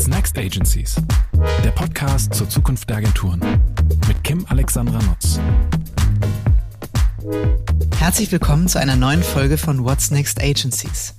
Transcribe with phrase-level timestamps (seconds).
[0.00, 0.96] What's Next Agencies?
[1.62, 3.38] Der Podcast zur Zukunft der Agenturen
[4.08, 5.38] mit Kim Alexandra Nutz.
[7.98, 11.14] Herzlich willkommen zu einer neuen Folge von What's Next Agencies.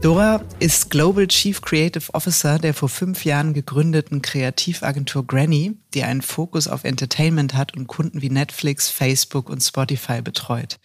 [0.00, 6.22] Dora ist Global Chief Creative Officer der vor fünf Jahren gegründeten Kreativagentur Granny, die einen
[6.22, 10.78] Fokus auf Entertainment hat und Kunden wie Netflix, Facebook und Spotify betreut.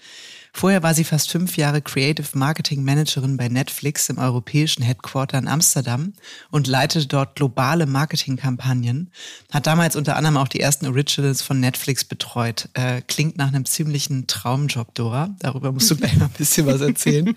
[0.57, 5.49] Vorher war sie fast fünf Jahre Creative Marketing Managerin bei Netflix im europäischen Headquarter in
[5.49, 6.13] Amsterdam
[6.49, 9.11] und leitete dort globale Marketingkampagnen.
[9.51, 12.69] Hat damals unter anderem auch die ersten Originals von Netflix betreut.
[12.73, 15.35] Äh, klingt nach einem ziemlichen Traumjob, Dora.
[15.39, 17.35] Darüber musst du gleich mal ein bisschen was erzählen.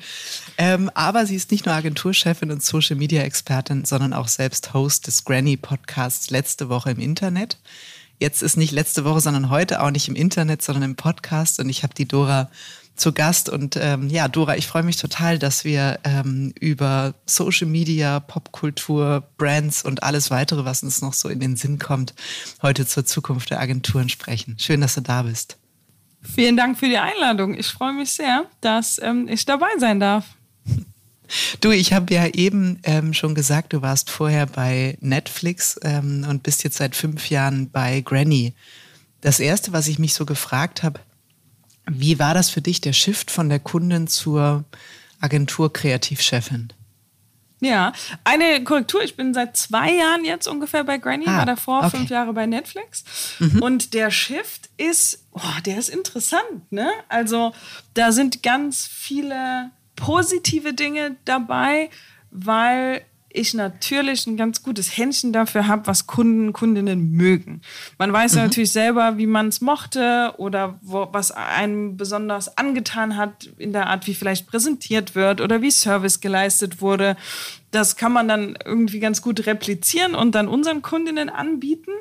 [0.56, 5.08] ähm, aber sie ist nicht nur Agenturchefin und Social Media Expertin, sondern auch selbst Host
[5.08, 7.58] des Granny Podcasts letzte Woche im Internet.
[8.20, 11.60] Jetzt ist nicht letzte Woche, sondern heute auch nicht im Internet, sondern im Podcast.
[11.60, 12.50] Und ich habe die Dora
[12.98, 13.48] zu Gast.
[13.48, 19.24] Und ähm, ja, Dora, ich freue mich total, dass wir ähm, über Social Media, Popkultur,
[19.38, 22.14] Brands und alles weitere, was uns noch so in den Sinn kommt,
[22.62, 24.56] heute zur Zukunft der Agenturen sprechen.
[24.58, 25.56] Schön, dass du da bist.
[26.22, 27.54] Vielen Dank für die Einladung.
[27.54, 30.24] Ich freue mich sehr, dass ähm, ich dabei sein darf.
[31.60, 36.42] Du, ich habe ja eben ähm, schon gesagt, du warst vorher bei Netflix ähm, und
[36.42, 38.54] bist jetzt seit fünf Jahren bei Granny.
[39.20, 41.00] Das Erste, was ich mich so gefragt habe,
[41.90, 44.64] wie war das für dich, der Shift von der Kundin zur
[45.20, 46.72] Agentur-Kreativchefin?
[47.60, 49.02] Ja, eine Korrektur.
[49.02, 51.96] Ich bin seit zwei Jahren jetzt ungefähr bei Granny, ah, war davor okay.
[51.96, 53.04] fünf Jahre bei Netflix.
[53.40, 53.62] Mhm.
[53.62, 56.70] Und der Shift ist, oh, der ist interessant.
[56.70, 56.88] Ne?
[57.08, 57.52] Also
[57.94, 61.90] da sind ganz viele positive Dinge dabei,
[62.30, 67.60] weil ich natürlich ein ganz gutes Händchen dafür habe, was Kunden, Kundinnen mögen.
[67.98, 68.38] Man weiß mhm.
[68.38, 73.72] ja natürlich selber, wie man es mochte oder wo, was einem besonders angetan hat in
[73.72, 77.16] der Art, wie vielleicht präsentiert wird oder wie Service geleistet wurde.
[77.70, 81.92] Das kann man dann irgendwie ganz gut replizieren und dann unseren Kundinnen anbieten.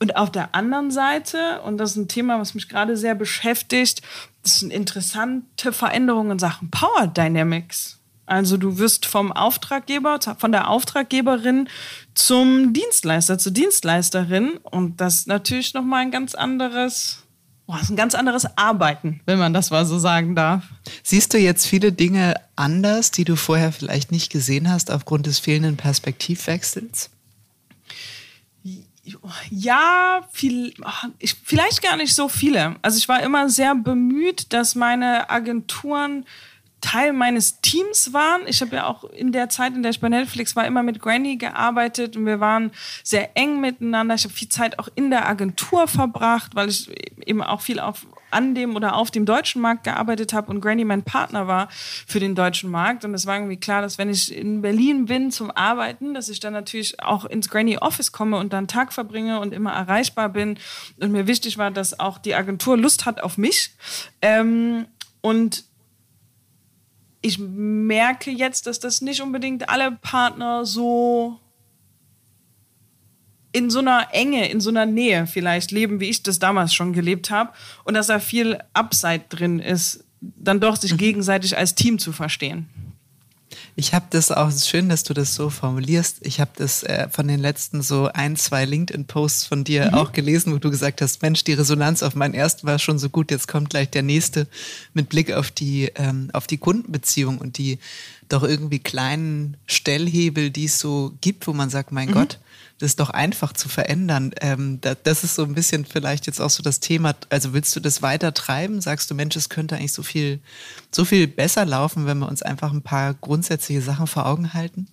[0.00, 4.02] Und auf der anderen Seite, und das ist ein Thema, was mich gerade sehr beschäftigt,
[4.42, 8.00] das sind interessante Veränderungen in Sachen Power Dynamics.
[8.26, 11.68] Also du wirst vom Auftraggeber, von der Auftraggeberin
[12.14, 14.58] zum Dienstleister, zur Dienstleisterin.
[14.62, 17.22] Und das ist natürlich nochmal ein ganz anderes,
[17.66, 20.64] oh, ist ein ganz anderes Arbeiten, wenn man das mal so sagen darf.
[21.02, 25.38] Siehst du jetzt viele Dinge anders, die du vorher vielleicht nicht gesehen hast, aufgrund des
[25.38, 27.10] fehlenden Perspektivwechsels?
[29.50, 30.72] Ja, viel,
[31.18, 32.76] ich, vielleicht gar nicht so viele.
[32.80, 36.24] Also ich war immer sehr bemüht, dass meine Agenturen
[36.84, 38.42] Teil meines Teams waren.
[38.46, 41.00] Ich habe ja auch in der Zeit, in der ich bei Netflix war, immer mit
[41.00, 42.72] Granny gearbeitet und wir waren
[43.02, 44.14] sehr eng miteinander.
[44.16, 46.90] Ich habe viel Zeit auch in der Agentur verbracht, weil ich
[47.26, 50.84] eben auch viel auf an dem oder auf dem deutschen Markt gearbeitet habe und Granny
[50.84, 53.04] mein Partner war für den deutschen Markt.
[53.04, 56.40] Und es war irgendwie klar, dass wenn ich in Berlin bin zum Arbeiten, dass ich
[56.40, 60.58] dann natürlich auch ins Granny Office komme und dann Tag verbringe und immer erreichbar bin.
[61.00, 63.70] Und mir wichtig war, dass auch die Agentur Lust hat auf mich.
[64.20, 64.86] Ähm,
[65.22, 65.64] und
[67.24, 71.40] ich merke jetzt, dass das nicht unbedingt alle Partner so
[73.50, 76.92] in so einer Enge, in so einer Nähe vielleicht leben, wie ich das damals schon
[76.92, 77.52] gelebt habe.
[77.84, 80.98] Und dass da viel Upside drin ist, dann doch sich mhm.
[80.98, 82.68] gegenseitig als Team zu verstehen.
[83.76, 86.18] Ich habe das auch, schön, dass du das so formulierst.
[86.20, 89.94] Ich habe das äh, von den letzten so ein, zwei LinkedIn-Posts von dir mhm.
[89.94, 93.10] auch gelesen, wo du gesagt hast, Mensch, die Resonanz auf meinen ersten war schon so
[93.10, 94.46] gut, jetzt kommt gleich der nächste
[94.92, 97.80] mit Blick auf die, ähm, auf die Kundenbeziehung und die
[98.34, 102.14] doch irgendwie kleinen Stellhebel, die es so gibt, wo man sagt, mein mhm.
[102.14, 102.38] Gott,
[102.78, 104.32] das ist doch einfach zu verändern.
[104.40, 107.14] Ähm, da, das ist so ein bisschen vielleicht jetzt auch so das Thema.
[107.30, 108.80] Also willst du das weiter treiben?
[108.80, 110.40] Sagst du, Mensch, es könnte eigentlich so viel,
[110.90, 114.88] so viel besser laufen, wenn wir uns einfach ein paar grundsätzliche Sachen vor Augen halten?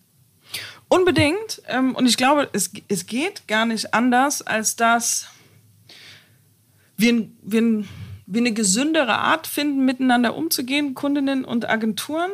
[0.87, 1.61] Unbedingt.
[1.67, 5.27] Ähm, und ich glaube, es, es geht gar nicht anders, als dass
[6.97, 7.83] wir, wir,
[8.27, 12.31] wir eine gesündere Art finden, miteinander umzugehen, Kundinnen und Agenturen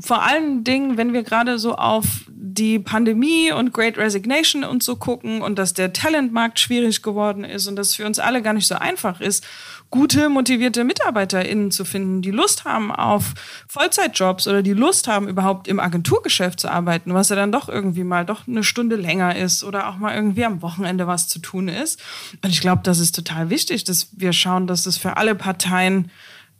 [0.00, 4.96] vor allen Dingen, wenn wir gerade so auf die Pandemie und Great Resignation und so
[4.96, 8.66] gucken und dass der Talentmarkt schwierig geworden ist und dass für uns alle gar nicht
[8.66, 9.46] so einfach ist,
[9.90, 13.34] gute, motivierte MitarbeiterInnen zu finden, die Lust haben auf
[13.66, 18.04] Vollzeitjobs oder die Lust haben, überhaupt im Agenturgeschäft zu arbeiten, was ja dann doch irgendwie
[18.04, 21.68] mal doch eine Stunde länger ist oder auch mal irgendwie am Wochenende was zu tun
[21.68, 22.00] ist.
[22.42, 26.10] Und ich glaube, das ist total wichtig, dass wir schauen, dass es für alle Parteien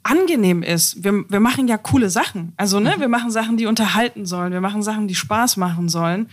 [0.02, 1.02] angenehm ist.
[1.05, 2.52] Wir, wir machen ja coole Sachen.
[2.56, 3.00] Also, ne, mhm.
[3.00, 4.52] wir machen Sachen, die unterhalten sollen.
[4.52, 6.29] Wir machen Sachen, die Spaß machen sollen.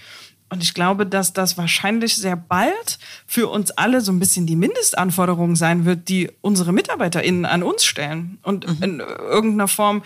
[0.49, 4.55] Und ich glaube, dass das wahrscheinlich sehr bald für uns alle so ein bisschen die
[4.55, 8.37] Mindestanforderung sein wird, die unsere MitarbeiterInnen an uns stellen.
[8.43, 8.83] Und mhm.
[8.83, 10.03] in irgendeiner Form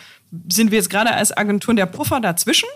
[0.49, 2.69] sind wir jetzt gerade als Agenturen der Puffer dazwischen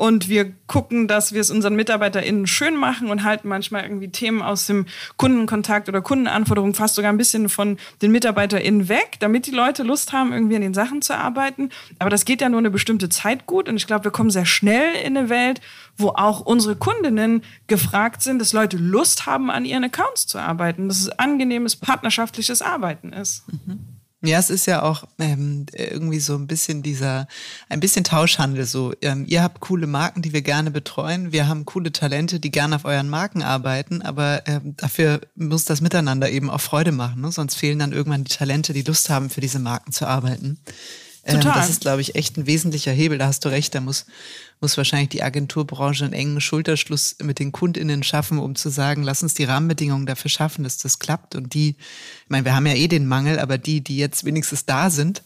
[0.00, 4.40] und wir gucken, dass wir es unseren MitarbeiterInnen schön machen und halten manchmal irgendwie Themen
[4.40, 4.86] aus dem
[5.18, 10.14] Kundenkontakt oder Kundenanforderungen fast sogar ein bisschen von den MitarbeiterInnen weg, damit die Leute Lust
[10.14, 11.68] haben, irgendwie an den Sachen zu arbeiten.
[11.98, 14.46] Aber das geht ja nur eine bestimmte Zeit gut und ich glaube, wir kommen sehr
[14.46, 15.60] schnell in eine Welt,
[15.98, 20.88] wo auch unsere Kundinnen gefragt sind, dass Leute Lust haben, an ihren Accounts zu arbeiten,
[20.88, 23.44] dass es angenehmes, partnerschaftliches Arbeiten ist.
[23.52, 23.99] Mhm.
[24.22, 27.26] Ja, es ist ja auch ähm, irgendwie so ein bisschen dieser,
[27.70, 28.66] ein bisschen Tauschhandel.
[28.66, 31.32] So, ähm, ihr habt coole Marken, die wir gerne betreuen.
[31.32, 34.02] Wir haben coole Talente, die gerne auf euren Marken arbeiten.
[34.02, 37.22] Aber ähm, dafür muss das Miteinander eben auch Freude machen.
[37.22, 37.32] Ne?
[37.32, 40.58] Sonst fehlen dann irgendwann die Talente, die Lust haben, für diese Marken zu arbeiten.
[41.24, 41.54] Ähm, Total.
[41.54, 43.16] das ist, glaube ich, echt ein wesentlicher Hebel.
[43.16, 43.74] Da hast du recht.
[43.74, 44.04] Da muss,
[44.60, 49.22] muss wahrscheinlich die Agenturbranche einen engen Schulterschluss mit den KundInnen schaffen, um zu sagen, lass
[49.22, 51.34] uns die Rahmenbedingungen dafür schaffen, dass das klappt.
[51.34, 54.66] Und die, ich meine, wir haben ja eh den Mangel, aber die, die jetzt wenigstens
[54.66, 55.22] da sind,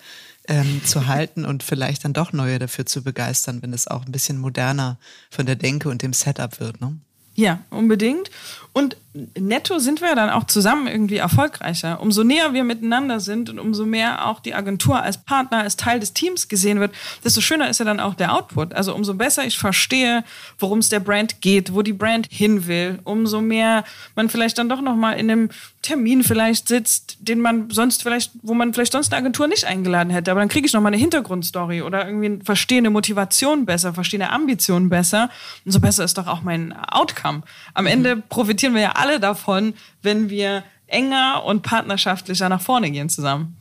[0.47, 4.13] ähm, zu halten und vielleicht dann doch neue dafür zu begeistern, wenn es auch ein
[4.13, 4.99] bisschen moderner
[5.31, 6.81] von der Denke und dem Setup wird.
[6.81, 6.97] Ne?
[7.35, 8.31] Ja, unbedingt.
[8.73, 8.97] Und
[9.39, 12.01] netto sind wir dann auch zusammen irgendwie erfolgreicher.
[12.01, 16.01] Umso näher wir miteinander sind und umso mehr auch die Agentur als Partner, als Teil
[16.01, 18.75] des Teams gesehen wird, desto schöner ist ja dann auch der Output.
[18.75, 20.25] Also umso besser ich verstehe,
[20.59, 23.85] worum es der Brand geht, wo die Brand hin will, umso mehr
[24.17, 25.51] man vielleicht dann doch nochmal in einem
[25.85, 30.11] Termin vielleicht sitzt, den man sonst vielleicht, wo man vielleicht sonst eine Agentur nicht eingeladen
[30.11, 30.31] hätte.
[30.31, 34.33] Aber dann kriege ich nochmal eine Hintergrundstory oder irgendwie verstehe eine Motivation besser, verstehe eine
[34.33, 35.31] Ambition besser.
[35.65, 37.43] Umso besser ist doch auch mein Outcome.
[37.75, 43.09] Am Ende profitieren wir ja alle davon, wenn wir enger und partnerschaftlicher nach vorne gehen
[43.09, 43.57] zusammen.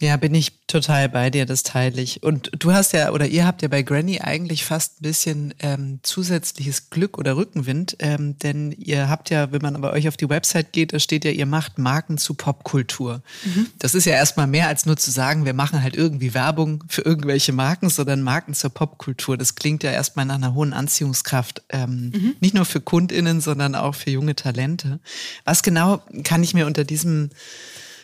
[0.00, 2.22] Ja, bin ich total bei dir, das teile ich.
[2.22, 5.98] Und du hast ja, oder ihr habt ja bei Granny eigentlich fast ein bisschen ähm,
[6.04, 10.28] zusätzliches Glück oder Rückenwind, ähm, denn ihr habt ja, wenn man bei euch auf die
[10.28, 13.22] Website geht, da steht ja, ihr macht Marken zu Popkultur.
[13.44, 13.66] Mhm.
[13.80, 17.02] Das ist ja erstmal mehr als nur zu sagen, wir machen halt irgendwie Werbung für
[17.02, 19.36] irgendwelche Marken, sondern Marken zur Popkultur.
[19.36, 22.36] Das klingt ja erstmal nach einer hohen Anziehungskraft, ähm, mhm.
[22.38, 25.00] nicht nur für KundInnen, sondern auch für junge Talente.
[25.44, 27.30] Was genau kann ich mir unter diesem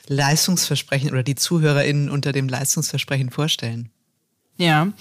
[0.09, 3.91] Leistungsversprechen oder die ZuhörerInnen unter dem Leistungsversprechen vorstellen?
[4.57, 4.93] Ja.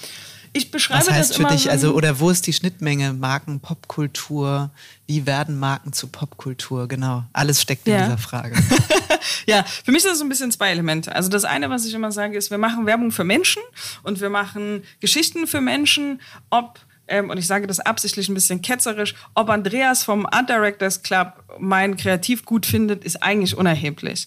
[0.56, 3.14] Ich beschreibe Was heißt das für dich, also, oder wo ist die Schnittmenge?
[3.14, 4.70] Marken, Popkultur,
[5.08, 6.88] wie werden Marken zu Popkultur?
[6.88, 7.24] Genau.
[7.34, 8.04] Alles steckt in ja.
[8.04, 8.56] dieser Frage.
[9.48, 11.16] ja, für mich ist das so ein bisschen zwei Elemente.
[11.16, 13.64] Also das eine, was ich immer sage, ist, wir machen Werbung für Menschen
[14.04, 16.22] und wir machen Geschichten für Menschen,
[16.52, 21.04] ob ähm, und ich sage das absichtlich ein bisschen ketzerisch, ob Andreas vom Art Directors
[21.04, 24.26] Club mein Kreativ gut findet, ist eigentlich unerheblich.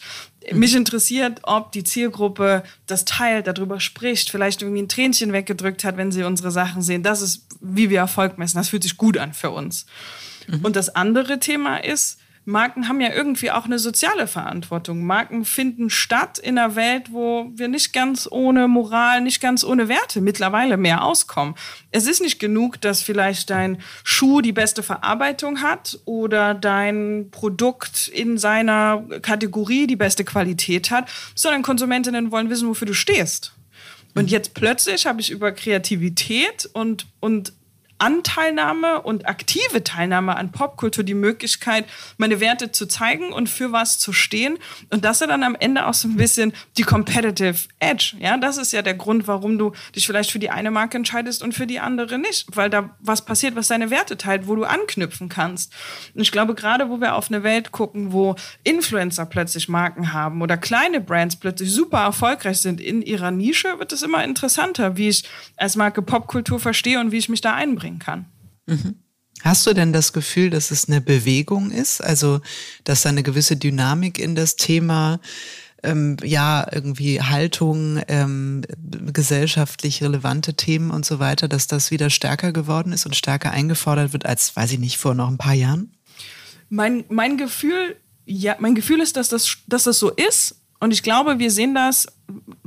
[0.53, 5.97] Mich interessiert, ob die Zielgruppe das teilt, darüber spricht, vielleicht irgendwie ein Tränchen weggedrückt hat,
[5.97, 7.03] wenn sie unsere Sachen sehen.
[7.03, 8.59] Das ist, wie wir Erfolg messen.
[8.59, 9.87] Das fühlt sich gut an für uns.
[10.47, 10.65] Mhm.
[10.65, 15.05] Und das andere Thema ist, Marken haben ja irgendwie auch eine soziale Verantwortung.
[15.05, 19.89] Marken finden statt in einer Welt, wo wir nicht ganz ohne Moral, nicht ganz ohne
[19.89, 21.57] Werte mittlerweile mehr auskommen.
[21.91, 28.07] Es ist nicht genug, dass vielleicht dein Schuh die beste Verarbeitung hat oder dein Produkt
[28.07, 33.55] in seiner Kategorie die beste Qualität hat, sondern Konsumentinnen wollen wissen, wofür du stehst.
[34.15, 37.53] Und jetzt plötzlich habe ich über Kreativität und, und
[37.99, 41.87] Anteilnahme und aktive Teilnahme an Popkultur die Möglichkeit,
[42.19, 44.59] meine Werte zu zeigen und für was zu stehen.
[44.91, 48.17] Und das ist dann am Ende auch so ein bisschen die Competitive Edge.
[48.21, 51.43] Ja, das ist ja der Grund, warum du dich vielleicht für die eine Marke entscheidest
[51.43, 54.65] und für die andere nicht, weil da was passiert, was deine Werte teilt, wo du
[54.65, 55.73] anknüpfen kannst.
[56.15, 60.43] Und ich glaube, gerade wo wir auf eine Welt gucken, wo Influencer plötzlich Marken haben
[60.43, 65.09] oder kleine Brands plötzlich super erfolgreich sind in ihrer Nische, wird es immer interessanter, wie
[65.09, 65.25] ich
[65.57, 68.27] als Marke Popkultur verstehe und wie ich mich da einbringe bringen kann.
[68.67, 68.97] Mhm.
[69.43, 72.01] Hast du denn das Gefühl, dass es eine Bewegung ist?
[72.01, 72.41] Also,
[72.85, 75.21] dass da eine gewisse Dynamik in das Thema,
[75.83, 78.63] ähm, ja, irgendwie Haltung, ähm,
[79.13, 84.13] gesellschaftlich relevante Themen und so weiter, dass das wieder stärker geworden ist und stärker eingefordert
[84.13, 85.93] wird als, weiß ich nicht, vor noch ein paar Jahren?
[86.69, 90.57] Mein, mein Gefühl, ja, mein Gefühl ist, dass das, dass das so ist.
[90.81, 92.07] Und ich glaube, wir sehen das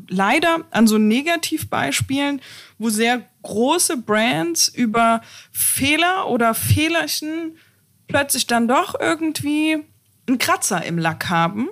[0.10, 2.42] leider an so Negativbeispielen,
[2.78, 7.58] wo sehr große Brands über Fehler oder Fehlerchen
[8.08, 9.78] plötzlich dann doch irgendwie
[10.28, 11.70] einen Kratzer im Lack haben.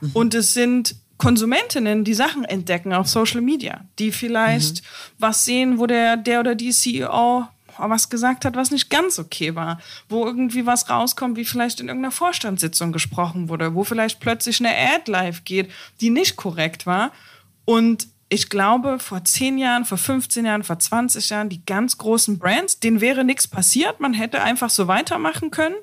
[0.00, 0.10] Mhm.
[0.12, 4.86] Und es sind Konsumentinnen, die Sachen entdecken auf Social Media, die vielleicht mhm.
[5.18, 7.46] was sehen, wo der, der oder die CEO
[7.78, 11.88] was gesagt hat, was nicht ganz okay war, wo irgendwie was rauskommt, wie vielleicht in
[11.88, 17.12] irgendeiner Vorstandssitzung gesprochen wurde, wo vielleicht plötzlich eine Ad live geht, die nicht korrekt war.
[17.64, 22.38] Und ich glaube, vor 10 Jahren, vor 15 Jahren, vor 20 Jahren, die ganz großen
[22.38, 23.98] Brands, denen wäre nichts passiert.
[23.98, 25.74] Man hätte einfach so weitermachen können.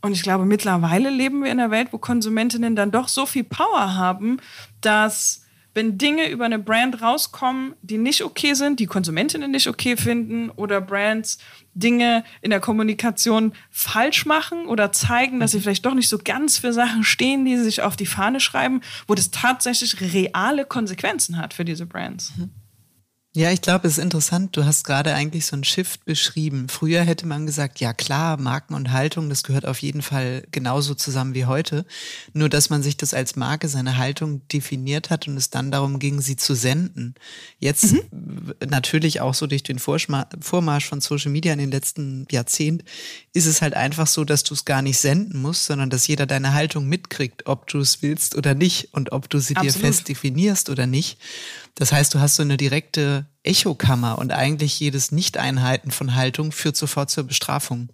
[0.00, 3.42] Und ich glaube, mittlerweile leben wir in einer Welt, wo Konsumentinnen dann doch so viel
[3.42, 4.38] Power haben,
[4.80, 5.42] dass
[5.74, 10.50] wenn Dinge über eine Brand rauskommen, die nicht okay sind, die Konsumentinnen nicht okay finden
[10.50, 11.38] oder Brands
[11.78, 16.58] Dinge in der Kommunikation falsch machen oder zeigen, dass sie vielleicht doch nicht so ganz
[16.58, 21.38] für Sachen stehen, die sie sich auf die Fahne schreiben, wo das tatsächlich reale Konsequenzen
[21.38, 22.32] hat für diese Brands.
[22.36, 22.50] Mhm.
[23.36, 24.56] Ja, ich glaube, es ist interessant.
[24.56, 26.68] Du hast gerade eigentlich so ein Shift beschrieben.
[26.68, 30.94] Früher hätte man gesagt, ja klar, Marken und Haltung, das gehört auf jeden Fall genauso
[30.94, 31.84] zusammen wie heute.
[32.32, 35.98] Nur, dass man sich das als Marke, seine Haltung definiert hat und es dann darum
[35.98, 37.14] ging, sie zu senden.
[37.58, 38.54] Jetzt mhm.
[38.66, 42.84] natürlich auch so durch den Vormarsch von Social Media in den letzten Jahrzehnten
[43.34, 46.26] ist es halt einfach so, dass du es gar nicht senden musst, sondern dass jeder
[46.26, 49.76] deine Haltung mitkriegt, ob du es willst oder nicht und ob du sie Absolut.
[49.76, 51.18] dir fest definierst oder nicht.
[51.78, 56.76] Das heißt, du hast so eine direkte Echokammer und eigentlich jedes Nicht-Einhalten von Haltung führt
[56.76, 57.90] sofort zur Bestrafung.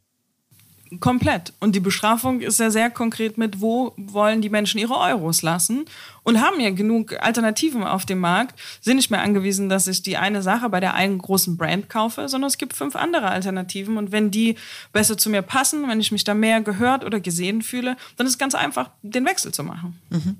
[1.01, 1.53] Komplett.
[1.61, 5.85] Und die Bestrafung ist ja sehr konkret mit, wo wollen die Menschen ihre Euros lassen
[6.23, 10.17] und haben ja genug Alternativen auf dem Markt, sind nicht mehr angewiesen, dass ich die
[10.17, 14.13] eine Sache bei der einen großen Brand kaufe, sondern es gibt fünf andere Alternativen und
[14.13, 14.57] wenn die
[14.95, 18.35] besser zu mir passen, wenn ich mich da mehr gehört oder gesehen fühle, dann ist
[18.35, 20.01] es ganz einfach, den Wechsel zu machen.
[20.09, 20.37] Mhm.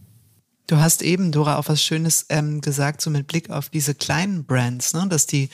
[0.67, 4.47] Du hast eben, Dora, auch was Schönes ähm, gesagt, so mit Blick auf diese kleinen
[4.47, 5.07] Brands, ne?
[5.11, 5.51] dass die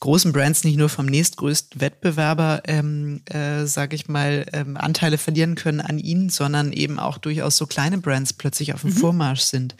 [0.00, 5.54] großen Brands nicht nur vom nächstgrößten Wettbewerber, ähm, äh, sage ich mal, ähm, Anteile verlieren
[5.54, 8.96] können an ihnen, sondern eben auch durchaus so kleine Brands plötzlich auf dem mhm.
[8.96, 9.76] Vormarsch sind.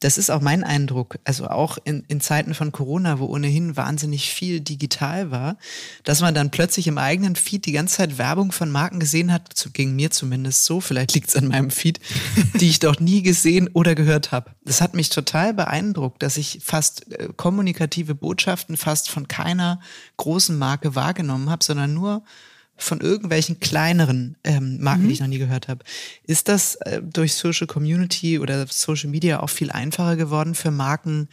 [0.00, 1.18] Das ist auch mein Eindruck.
[1.24, 5.58] Also auch in, in Zeiten von Corona, wo ohnehin wahnsinnig viel digital war,
[6.04, 9.52] dass man dann plötzlich im eigenen Feed die ganze Zeit Werbung von Marken gesehen hat,
[9.52, 12.00] zu, gegen mir zumindest so, vielleicht liegt es an meinem Feed,
[12.60, 14.52] die ich doch nie gesehen oder gehört habe.
[14.64, 19.80] Das hat mich total beeindruckt, dass ich fast äh, kommunikative Botschaften fast von keiner
[20.16, 22.24] großen Marke wahrgenommen habe, sondern nur
[22.82, 25.08] von irgendwelchen kleineren ähm, Marken, mhm.
[25.08, 25.84] die ich noch nie gehört habe.
[26.24, 31.28] Ist das äh, durch Social Community oder Social Media auch viel einfacher geworden für Marken,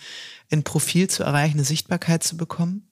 [0.51, 2.87] ein Profil zu erreichen, eine Sichtbarkeit zu bekommen?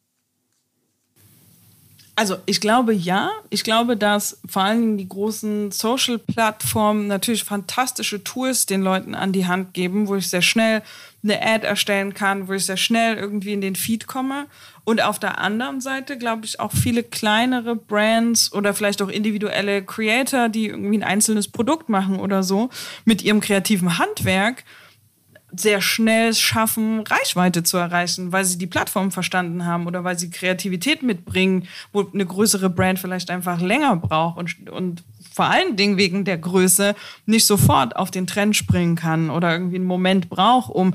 [2.16, 3.30] Also ich glaube ja.
[3.50, 9.48] Ich glaube, dass vor allem die großen Social-Plattformen natürlich fantastische Tools den Leuten an die
[9.48, 10.82] Hand geben, wo ich sehr schnell
[11.26, 14.46] eine Ad erstellen kann, wo ich sehr schnell irgendwie in den Feed komme.
[14.84, 19.84] Und auf der anderen Seite glaube ich auch viele kleinere Brands oder vielleicht auch individuelle
[19.84, 22.70] Creator, die irgendwie ein einzelnes Produkt machen oder so,
[23.04, 24.64] mit ihrem kreativen Handwerk
[25.58, 30.30] sehr schnell schaffen, Reichweite zu erreichen, weil sie die Plattform verstanden haben oder weil sie
[30.30, 35.04] Kreativität mitbringen, wo eine größere Brand vielleicht einfach länger braucht und, und
[35.36, 39.76] vor allen Dingen wegen der Größe nicht sofort auf den Trend springen kann oder irgendwie
[39.76, 40.94] einen Moment braucht, um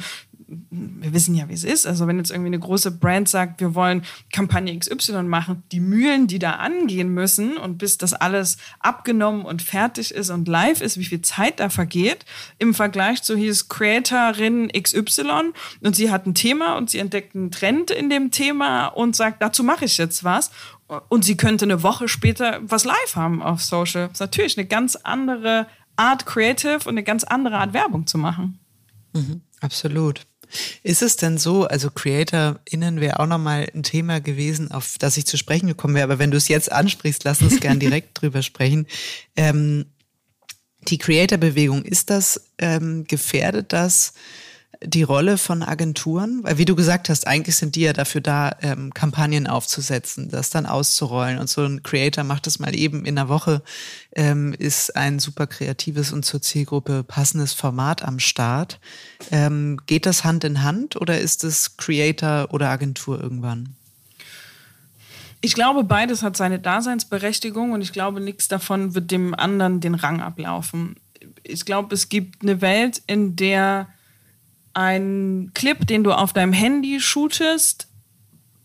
[0.71, 1.87] wir wissen ja, wie es ist.
[1.87, 6.27] Also wenn jetzt irgendwie eine große Brand sagt, wir wollen Kampagne XY machen, die Mühlen,
[6.27, 10.99] die da angehen müssen und bis das alles abgenommen und fertig ist und live ist,
[10.99, 12.25] wie viel Zeit da vergeht,
[12.59, 17.53] im Vergleich zu hieß Creatorin XY und sie hat ein Thema und sie entdeckt einen
[17.53, 20.51] Trend in dem Thema und sagt, dazu mache ich jetzt was
[21.09, 24.09] und sie könnte eine Woche später was live haben auf Social.
[24.09, 25.67] Das ist natürlich eine ganz andere
[25.97, 28.59] Art Creative und eine ganz andere Art Werbung zu machen.
[29.13, 30.23] Mhm, absolut.
[30.83, 35.27] Ist es denn so, also CreatorInnen wäre auch nochmal ein Thema gewesen, auf das ich
[35.27, 38.43] zu sprechen gekommen wäre, aber wenn du es jetzt ansprichst, lass uns gern direkt drüber
[38.43, 38.87] sprechen.
[39.37, 39.87] Ähm,
[40.89, 44.15] die Creator-Bewegung, ist das, ähm, gefährdet das
[44.83, 46.43] die Rolle von Agenturen?
[46.43, 50.51] Weil wie du gesagt hast, eigentlich sind die ja dafür da, ähm, Kampagnen aufzusetzen, das
[50.51, 51.39] dann auszurollen.
[51.39, 53.63] Und so ein Creator macht das mal eben in der Woche,
[54.15, 58.81] ähm, ist ein super kreatives und zur Zielgruppe passendes Format am Start.
[59.31, 63.77] Ähm, geht das Hand in Hand oder ist es Creator oder Agentur irgendwann?
[65.43, 69.95] Ich glaube, beides hat seine Daseinsberechtigung und ich glaube, nichts davon wird dem anderen den
[69.95, 70.97] Rang ablaufen.
[71.43, 73.89] Ich glaube, es gibt eine Welt, in der
[74.75, 77.89] ein Clip, den du auf deinem Handy shootest,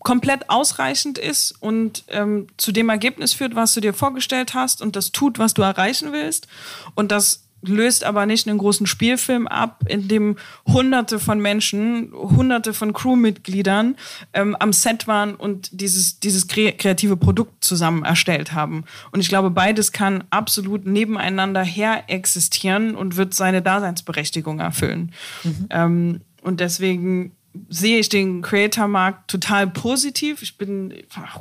[0.00, 4.94] komplett ausreichend ist und ähm, zu dem Ergebnis führt, was du dir vorgestellt hast und
[4.94, 6.46] das tut, was du erreichen willst.
[6.94, 12.72] Und das löst aber nicht einen großen Spielfilm ab, in dem hunderte von Menschen, hunderte
[12.74, 13.96] von Crewmitgliedern
[14.32, 18.84] ähm, am Set waren und dieses, dieses kreative Produkt zusammen erstellt haben.
[19.12, 25.12] Und ich glaube, beides kann absolut nebeneinander her existieren und wird seine Daseinsberechtigung erfüllen.
[25.44, 25.66] Mhm.
[25.70, 27.35] Ähm, und deswegen
[27.68, 30.42] sehe ich den Creator-Markt total positiv.
[30.42, 30.94] Ich bin,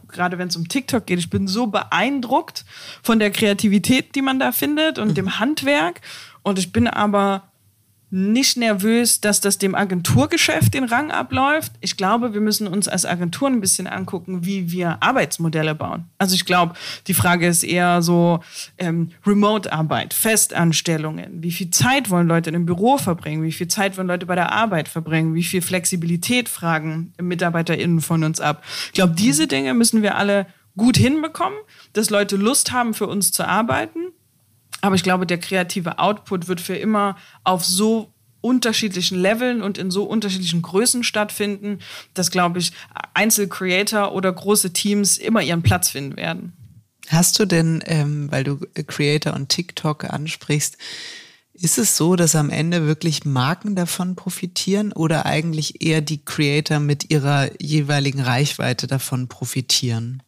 [0.07, 2.65] gerade wenn es um TikTok geht, ich bin so beeindruckt
[3.03, 5.15] von der Kreativität, die man da findet und mhm.
[5.15, 6.01] dem Handwerk.
[6.43, 7.43] Und ich bin aber
[8.11, 11.73] nicht nervös, dass das dem Agenturgeschäft den Rang abläuft.
[11.81, 16.05] Ich glaube, wir müssen uns als Agenturen ein bisschen angucken, wie wir Arbeitsmodelle bauen.
[16.17, 16.75] Also ich glaube,
[17.07, 18.39] die Frage ist eher so
[18.77, 21.43] ähm, Remote-Arbeit, Festanstellungen.
[21.43, 23.43] Wie viel Zeit wollen Leute in einem Büro verbringen?
[23.43, 25.33] Wie viel Zeit wollen Leute bei der Arbeit verbringen?
[25.33, 28.63] Wie viel Flexibilität fragen MitarbeiterInnen von uns ab?
[28.87, 30.45] Ich glaube, diese Dinge müssen wir alle
[30.77, 31.57] gut hinbekommen,
[31.93, 33.99] dass Leute Lust haben, für uns zu arbeiten
[34.85, 39.89] aber ich glaube, der kreative Output wird für immer auf so unterschiedlichen Leveln und in
[39.89, 41.79] so unterschiedlichen Größen stattfinden,
[42.13, 42.71] dass, glaube ich,
[43.15, 46.53] Einzelcreator oder große Teams immer ihren Platz finden werden.
[47.07, 50.77] Hast du denn, ähm, weil du Creator und TikTok ansprichst,
[51.53, 56.79] ist es so, dass am Ende wirklich Marken davon profitieren oder eigentlich eher die Creator
[56.79, 60.21] mit ihrer jeweiligen Reichweite davon profitieren?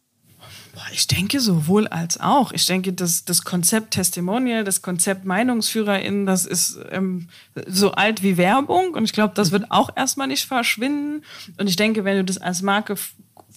[0.92, 2.52] Ich denke sowohl als auch.
[2.52, 7.28] Ich denke, das, das Konzept Testimonial, das Konzept MeinungsführerInnen, das ist ähm,
[7.66, 11.24] so alt wie Werbung und ich glaube, das wird auch erstmal nicht verschwinden.
[11.56, 12.96] Und ich denke, wenn du das als Marke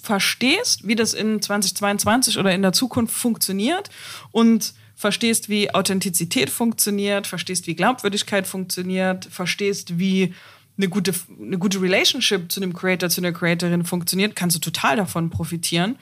[0.01, 3.89] verstehst, wie das in 2022 oder in der Zukunft funktioniert
[4.31, 10.33] und verstehst, wie Authentizität funktioniert, verstehst, wie Glaubwürdigkeit funktioniert, verstehst, wie
[10.77, 14.95] eine gute, eine gute Relationship zu einem Creator, zu einer Creatorin funktioniert, kannst du total
[14.95, 15.97] davon profitieren.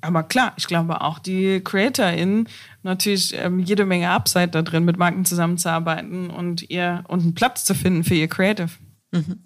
[0.00, 2.48] Aber klar, ich glaube auch die CreatorInnen
[2.82, 7.64] natürlich ähm, jede Menge Upside da drin, mit Marken zusammenzuarbeiten und ihr und einen Platz
[7.64, 8.70] zu finden für ihr Creative.
[9.12, 9.40] Mhm.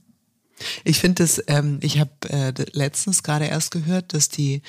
[0.84, 4.62] Ich finde es, ähm, ich habe äh, letztens gerade erst gehört, dass die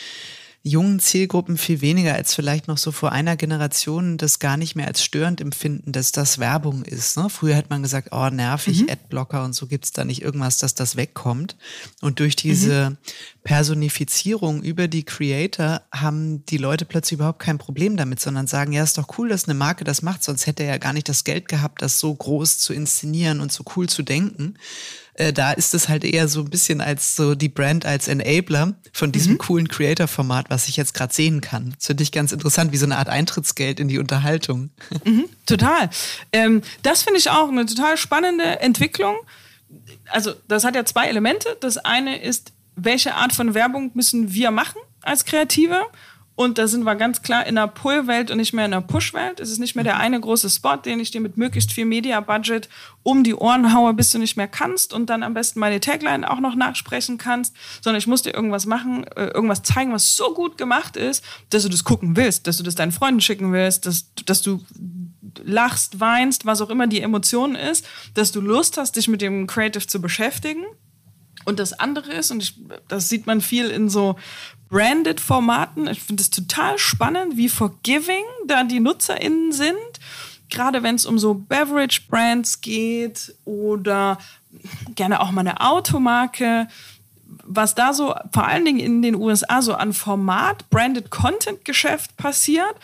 [0.68, 4.88] jungen Zielgruppen viel weniger als vielleicht noch so vor einer Generation das gar nicht mehr
[4.88, 7.18] als störend empfinden, dass das Werbung ist.
[7.18, 7.30] Ne?
[7.30, 8.90] Früher hat man gesagt, oh nervig, mhm.
[8.90, 11.56] Adblocker und so gibt's da nicht irgendwas, dass das wegkommt.
[12.02, 12.98] Und durch diese mhm.
[13.44, 18.82] Personifizierung über die Creator haben die Leute plötzlich überhaupt kein Problem damit, sondern sagen, ja,
[18.82, 21.24] ist doch cool, dass eine Marke das macht, sonst hätte er ja gar nicht das
[21.24, 24.56] Geld gehabt, das so groß zu inszenieren und so cool zu denken.
[25.18, 28.74] Äh, da ist es halt eher so ein bisschen als so die Brand als Enabler
[28.92, 29.38] von diesem mhm.
[29.38, 31.74] coolen Creator-Format, was ich jetzt gerade sehen kann.
[31.78, 34.70] Das finde ich ganz interessant, wie so eine Art Eintrittsgeld in die Unterhaltung.
[35.04, 35.90] Mhm, total.
[36.32, 39.16] Ähm, das finde ich auch eine total spannende Entwicklung.
[40.10, 41.58] Also das hat ja zwei Elemente.
[41.60, 45.86] Das eine ist, welche Art von Werbung müssen wir machen als Kreative?
[46.36, 49.40] Und da sind wir ganz klar in einer Pull-Welt und nicht mehr in einer Push-Welt.
[49.40, 52.68] Es ist nicht mehr der eine große Spot, den ich dir mit möglichst viel Media-Budget
[53.04, 56.30] um die Ohren haue, bis du nicht mehr kannst und dann am besten meine Tagline
[56.30, 60.34] auch noch nachsprechen kannst, sondern ich muss dir irgendwas machen, äh, irgendwas zeigen, was so
[60.34, 63.86] gut gemacht ist, dass du das gucken willst, dass du das deinen Freunden schicken willst,
[63.86, 64.62] dass, dass du
[65.44, 69.48] lachst, weinst, was auch immer die Emotion ist, dass du Lust hast, dich mit dem
[69.48, 70.66] Creative zu beschäftigen.
[71.46, 74.16] Und das andere ist, und ich, das sieht man viel in so
[74.70, 75.88] Branded-Formaten.
[75.88, 79.76] Ich finde es total spannend, wie forgiving da die NutzerInnen sind.
[80.50, 84.18] Gerade wenn es um so Beverage-Brands geht oder
[84.96, 86.68] gerne auch mal eine Automarke.
[87.44, 92.76] Was da so vor allen Dingen in den USA so an Format, Branded Content-Geschäft passiert,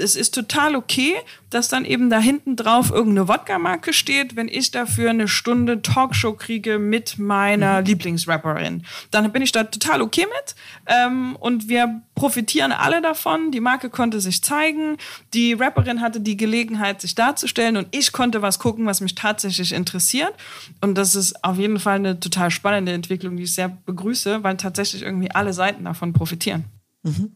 [0.00, 1.14] es ist total okay,
[1.50, 6.32] dass dann eben da hinten drauf irgendeine Wodka-Marke steht, wenn ich dafür eine Stunde Talkshow
[6.32, 7.86] kriege mit meiner mhm.
[7.86, 8.84] Lieblingsrapperin.
[9.10, 10.54] Dann bin ich da total okay mit.
[10.86, 13.50] Ähm, und wir profitieren alle davon.
[13.50, 14.96] Die Marke konnte sich zeigen.
[15.34, 17.76] Die Rapperin hatte die Gelegenheit, sich darzustellen.
[17.76, 20.32] Und ich konnte was gucken, was mich tatsächlich interessiert.
[20.80, 24.56] Und das ist auf jeden Fall eine total spannende Entwicklung, die ich sehr begrüße, weil
[24.56, 26.64] tatsächlich irgendwie alle Seiten davon profitieren.
[27.02, 27.32] Mhm.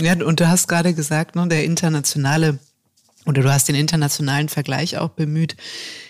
[0.00, 2.58] Ja, und du hast gerade gesagt, ne, der internationale
[3.26, 5.56] oder du hast den internationalen Vergleich auch bemüht.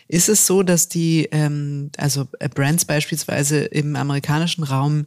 [0.09, 5.07] Ist es so, dass die, ähm, also äh, Brands beispielsweise im amerikanischen Raum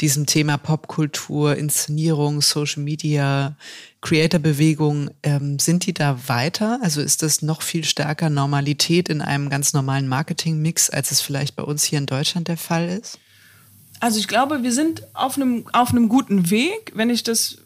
[0.00, 3.56] diesem Thema Popkultur, Inszenierung, Social Media,
[4.00, 6.78] Creator-Bewegung, ähm, sind die da weiter?
[6.82, 11.56] Also ist das noch viel stärker Normalität in einem ganz normalen Marketing-Mix, als es vielleicht
[11.56, 13.18] bei uns hier in Deutschland der Fall ist?
[14.00, 16.92] Also ich glaube, wir sind auf einem, auf einem guten Weg.
[16.94, 17.58] Wenn ich das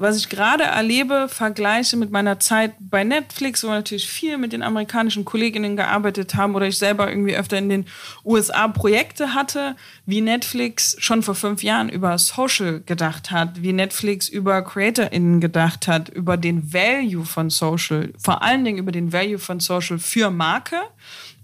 [0.00, 4.54] was ich gerade erlebe, vergleiche mit meiner Zeit bei Netflix, wo wir natürlich viel mit
[4.54, 7.86] den amerikanischen Kolleginnen gearbeitet haben oder ich selber irgendwie öfter in den
[8.24, 14.26] USA Projekte hatte, wie Netflix schon vor fünf Jahren über Social gedacht hat, wie Netflix
[14.26, 19.38] über CreatorInnen gedacht hat, über den Value von Social, vor allen Dingen über den Value
[19.38, 20.80] von Social für Marke.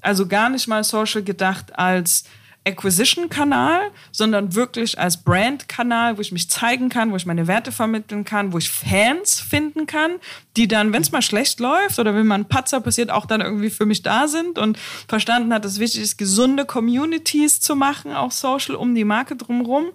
[0.00, 2.24] Also gar nicht mal Social gedacht als
[2.66, 8.24] Acquisition-Kanal, sondern wirklich als Brand-Kanal, wo ich mich zeigen kann, wo ich meine Werte vermitteln
[8.24, 10.16] kann, wo ich Fans finden kann,
[10.56, 13.40] die dann, wenn es mal schlecht läuft oder wenn mal ein Patzer passiert, auch dann
[13.40, 17.76] irgendwie für mich da sind und verstanden hat, dass es wichtig ist, gesunde Communities zu
[17.76, 19.86] machen, auch Social um die Marke drumherum,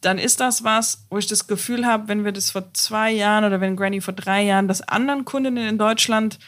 [0.00, 3.44] dann ist das was, wo ich das Gefühl habe, wenn wir das vor zwei Jahren
[3.44, 6.38] oder wenn Granny vor drei Jahren das anderen Kundinnen in Deutschland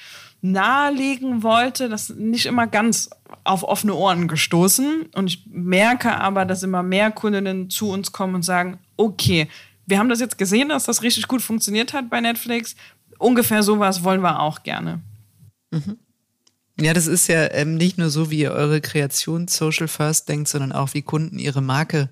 [0.42, 3.10] nahelegen wollte, das nicht immer ganz
[3.44, 5.10] auf offene Ohren gestoßen.
[5.14, 9.48] Und ich merke aber, dass immer mehr Kundinnen zu uns kommen und sagen, okay,
[9.86, 12.76] wir haben das jetzt gesehen, dass das richtig gut funktioniert hat bei Netflix.
[13.18, 15.00] Ungefähr sowas wollen wir auch gerne.
[15.70, 15.98] Mhm.
[16.80, 20.48] Ja, das ist ja ähm, nicht nur so, wie ihr eure Kreation Social First denkt,
[20.48, 22.08] sondern auch wie Kunden ihre Marke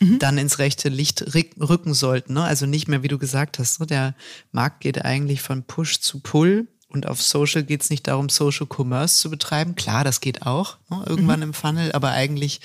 [0.00, 0.20] mhm.
[0.20, 2.34] dann ins rechte Licht rücken sollten.
[2.34, 2.44] Ne?
[2.44, 3.86] Also nicht mehr, wie du gesagt hast, ne?
[3.86, 4.14] der
[4.52, 8.66] Markt geht eigentlich von Push zu Pull und auf Social geht es nicht darum, Social
[8.66, 9.74] Commerce zu betreiben.
[9.74, 11.48] Klar, das geht auch ne, irgendwann mhm.
[11.48, 12.60] im Funnel, aber eigentlich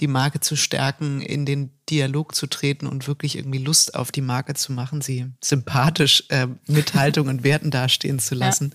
[0.00, 4.22] die Marke zu stärken, in den Dialog zu treten und wirklich irgendwie Lust auf die
[4.22, 8.74] Marke zu machen, sie sympathisch äh, mit Haltung und Werten dastehen zu lassen.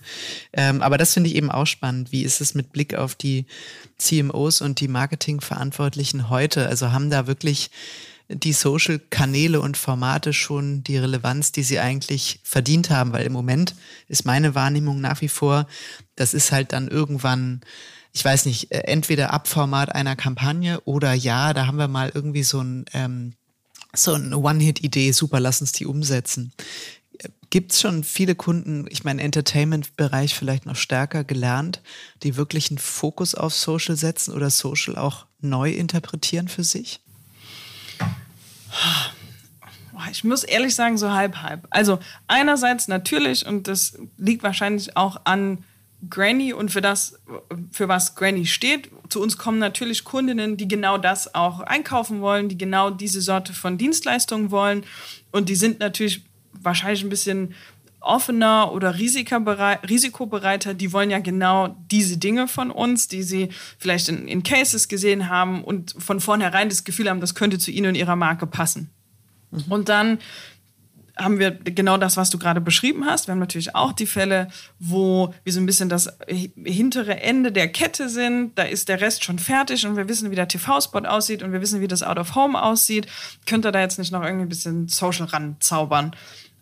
[0.54, 0.70] Ja.
[0.70, 2.12] Ähm, aber das finde ich eben auch spannend.
[2.12, 3.46] Wie ist es mit Blick auf die
[3.98, 6.68] CMOs und die Marketingverantwortlichen heute?
[6.68, 7.70] Also haben da wirklich
[8.32, 13.74] die Social-Kanäle und Formate schon die Relevanz, die sie eigentlich verdient haben, weil im Moment
[14.06, 15.66] ist meine Wahrnehmung nach wie vor,
[16.14, 17.60] das ist halt dann irgendwann,
[18.12, 22.44] ich weiß nicht, äh, entweder Abformat einer Kampagne oder ja, da haben wir mal irgendwie
[22.44, 23.34] so ein, ähm,
[23.92, 26.52] so eine One-Hit-Idee, super, lass uns die umsetzen.
[27.50, 31.82] Gibt es schon viele Kunden, ich meine, Entertainment-Bereich vielleicht noch stärker gelernt,
[32.22, 37.00] die wirklich einen Fokus auf Social setzen oder Social auch neu interpretieren für sich?
[40.10, 41.66] Ich muss ehrlich sagen, so halb, halb.
[41.70, 45.64] Also einerseits natürlich, und das liegt wahrscheinlich auch an
[46.08, 47.20] Granny und für das,
[47.72, 48.90] für was Granny steht.
[49.08, 53.52] Zu uns kommen natürlich Kundinnen, die genau das auch einkaufen wollen, die genau diese Sorte
[53.52, 54.84] von Dienstleistungen wollen.
[55.30, 57.54] Und die sind natürlich wahrscheinlich ein bisschen
[58.00, 64.26] offener oder risikobereiter, die wollen ja genau diese Dinge von uns, die sie vielleicht in,
[64.26, 67.94] in, Cases gesehen haben und von vornherein das Gefühl haben, das könnte zu ihnen und
[67.94, 68.90] ihrer Marke passen.
[69.50, 69.64] Mhm.
[69.68, 70.18] Und dann
[71.20, 73.26] haben wir genau das, was du gerade beschrieben hast.
[73.26, 77.68] Wir haben natürlich auch die Fälle, wo wir so ein bisschen das hintere Ende der
[77.68, 78.58] Kette sind.
[78.58, 81.60] Da ist der Rest schon fertig und wir wissen, wie der TV-Spot aussieht und wir
[81.60, 83.06] wissen, wie das Out of Home aussieht.
[83.46, 86.12] Könnt ihr da jetzt nicht noch irgendwie ein bisschen Social ranzaubern?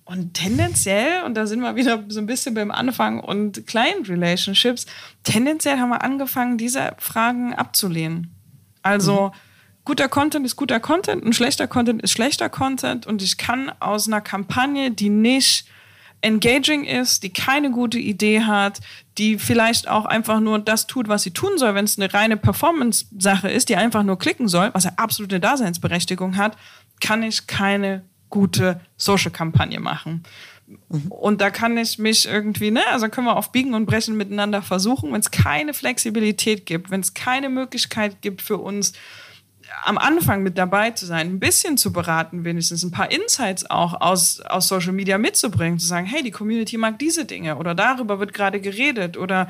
[0.09, 4.87] Und tendenziell, und da sind wir wieder so ein bisschen beim Anfang und Client Relationships,
[5.23, 8.35] tendenziell haben wir angefangen, diese Fragen abzulehnen.
[8.83, 9.39] Also mhm.
[9.85, 13.07] guter Content ist guter Content und schlechter Content ist schlechter Content.
[13.07, 15.67] Und ich kann aus einer Kampagne, die nicht
[16.23, 18.81] engaging ist, die keine gute Idee hat,
[19.19, 22.39] die vielleicht auch einfach nur das tut, was sie tun soll, wenn es eine reine
[22.39, 26.57] Performance-Sache ist, die einfach nur klicken soll, was ja absolute Daseinsberechtigung hat,
[26.99, 30.23] kann ich keine gute Social-Kampagne machen.
[30.89, 31.11] Mhm.
[31.11, 34.63] Und da kann ich mich irgendwie, ne, also können wir auf Biegen und Brechen miteinander
[34.63, 38.93] versuchen, wenn es keine Flexibilität gibt, wenn es keine Möglichkeit gibt für uns,
[39.85, 44.01] am Anfang mit dabei zu sein, ein bisschen zu beraten, wenigstens ein paar Insights auch
[44.01, 48.19] aus, aus Social Media mitzubringen, zu sagen, hey, die Community mag diese Dinge oder darüber
[48.19, 49.49] wird gerade geredet oder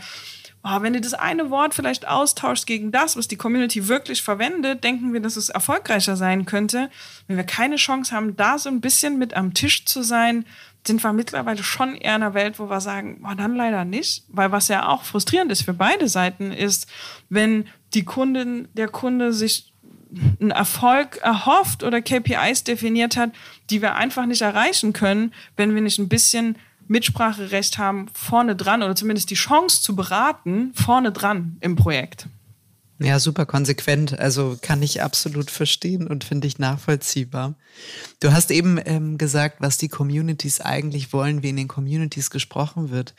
[0.69, 4.85] oh, wenn du das eine Wort vielleicht austauschst gegen das, was die Community wirklich verwendet,
[4.85, 6.91] denken wir, dass es erfolgreicher sein könnte.
[7.27, 10.45] Wenn wir keine Chance haben, da so ein bisschen mit am Tisch zu sein,
[10.87, 14.25] sind wir mittlerweile schon eher in einer Welt, wo wir sagen, oh, dann leider nicht.
[14.29, 16.87] Weil was ja auch frustrierend ist für beide Seiten, ist,
[17.29, 19.73] wenn die Kundin, der Kunde sich
[20.41, 23.31] einen Erfolg erhofft oder KPIs definiert hat,
[23.69, 26.57] die wir einfach nicht erreichen können, wenn wir nicht ein bisschen
[26.89, 32.29] Mitspracherecht haben vorne dran oder zumindest die Chance zu beraten vorne dran im Projekt.
[33.01, 34.19] Ja, super konsequent.
[34.19, 37.55] Also kann ich absolut verstehen und finde ich nachvollziehbar.
[38.19, 42.91] Du hast eben ähm, gesagt, was die Communities eigentlich wollen, wie in den Communities gesprochen
[42.91, 43.15] wird.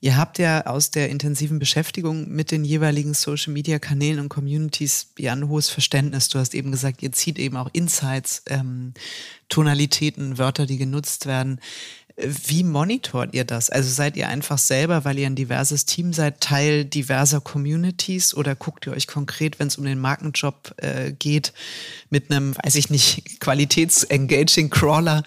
[0.00, 5.48] Ihr habt ja aus der intensiven Beschäftigung mit den jeweiligen Social-Media-Kanälen und Communities ja ein
[5.48, 6.30] hohes Verständnis.
[6.30, 8.94] Du hast eben gesagt, ihr zieht eben auch Insights, ähm,
[9.50, 11.60] Tonalitäten, Wörter, die genutzt werden.
[12.20, 13.70] Wie monitort ihr das?
[13.70, 18.56] Also seid ihr einfach selber, weil ihr ein diverses Team seid, Teil diverser Communities oder
[18.56, 21.52] guckt ihr euch konkret, wenn es um den Markenjob äh, geht,
[22.10, 25.22] mit einem, weiß ich nicht, qualitätsengaging Crawler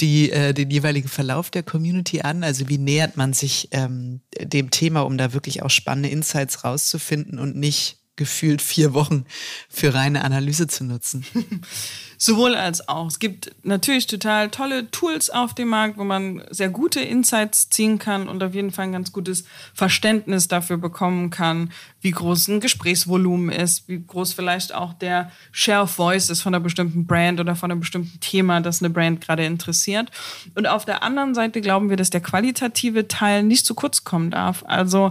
[0.00, 2.42] die, äh, den jeweiligen Verlauf der Community an?
[2.42, 7.38] Also wie nähert man sich ähm, dem Thema, um da wirklich auch spannende Insights rauszufinden
[7.38, 9.24] und nicht gefühlt vier Wochen
[9.68, 11.24] für reine Analyse zu nutzen?
[12.24, 13.08] Sowohl als auch.
[13.08, 17.98] Es gibt natürlich total tolle Tools auf dem Markt, wo man sehr gute Insights ziehen
[17.98, 19.42] kann und auf jeden Fall ein ganz gutes
[19.74, 25.82] Verständnis dafür bekommen kann, wie groß ein Gesprächsvolumen ist, wie groß vielleicht auch der Share
[25.82, 29.20] of Voice ist von einer bestimmten Brand oder von einem bestimmten Thema, das eine Brand
[29.20, 30.08] gerade interessiert.
[30.54, 34.30] Und auf der anderen Seite glauben wir, dass der qualitative Teil nicht zu kurz kommen
[34.30, 34.62] darf.
[34.68, 35.10] Also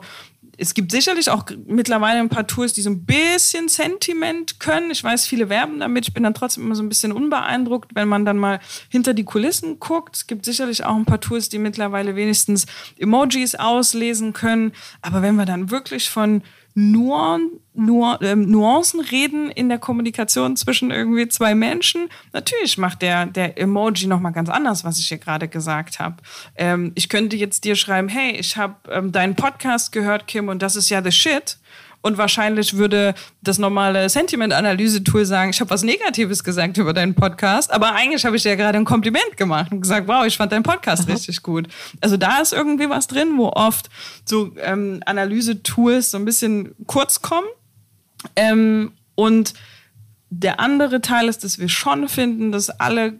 [0.62, 4.92] es gibt sicherlich auch mittlerweile ein paar Tools, die so ein bisschen Sentiment können.
[4.92, 6.08] Ich weiß, viele werben damit.
[6.08, 9.24] Ich bin dann trotzdem immer so ein bisschen unbeeindruckt, wenn man dann mal hinter die
[9.24, 10.16] Kulissen guckt.
[10.16, 12.68] Es gibt sicherlich auch ein paar Tools, die mittlerweile wenigstens
[13.00, 14.74] Emojis auslesen können.
[15.02, 20.92] Aber wenn wir dann wirklich von Nuan, Nuan, äh, Nuancen reden in der Kommunikation zwischen
[20.92, 22.10] irgendwie zwei Menschen.
[22.34, 26.18] Natürlich macht der, der Emoji nochmal ganz anders, was ich hier gerade gesagt habe.
[26.56, 30.62] Ähm, ich könnte jetzt dir schreiben, hey, ich habe ähm, deinen Podcast gehört, Kim, und
[30.62, 31.58] das ist ja the shit.
[32.02, 37.72] Und wahrscheinlich würde das normale Sentiment-Analyse-Tool sagen, ich habe was Negatives gesagt über deinen Podcast,
[37.72, 40.64] aber eigentlich habe ich dir gerade ein Kompliment gemacht und gesagt, wow, ich fand deinen
[40.64, 41.14] Podcast Aha.
[41.14, 41.68] richtig gut.
[42.02, 43.90] Also da ist irgendwie was drin, wo oft
[44.26, 47.48] so ähm, Analyse-Tools so ein bisschen kurz kommen.
[48.36, 49.54] Ähm, und
[50.32, 53.20] der andere Teil ist, dass wir schon finden, dass alle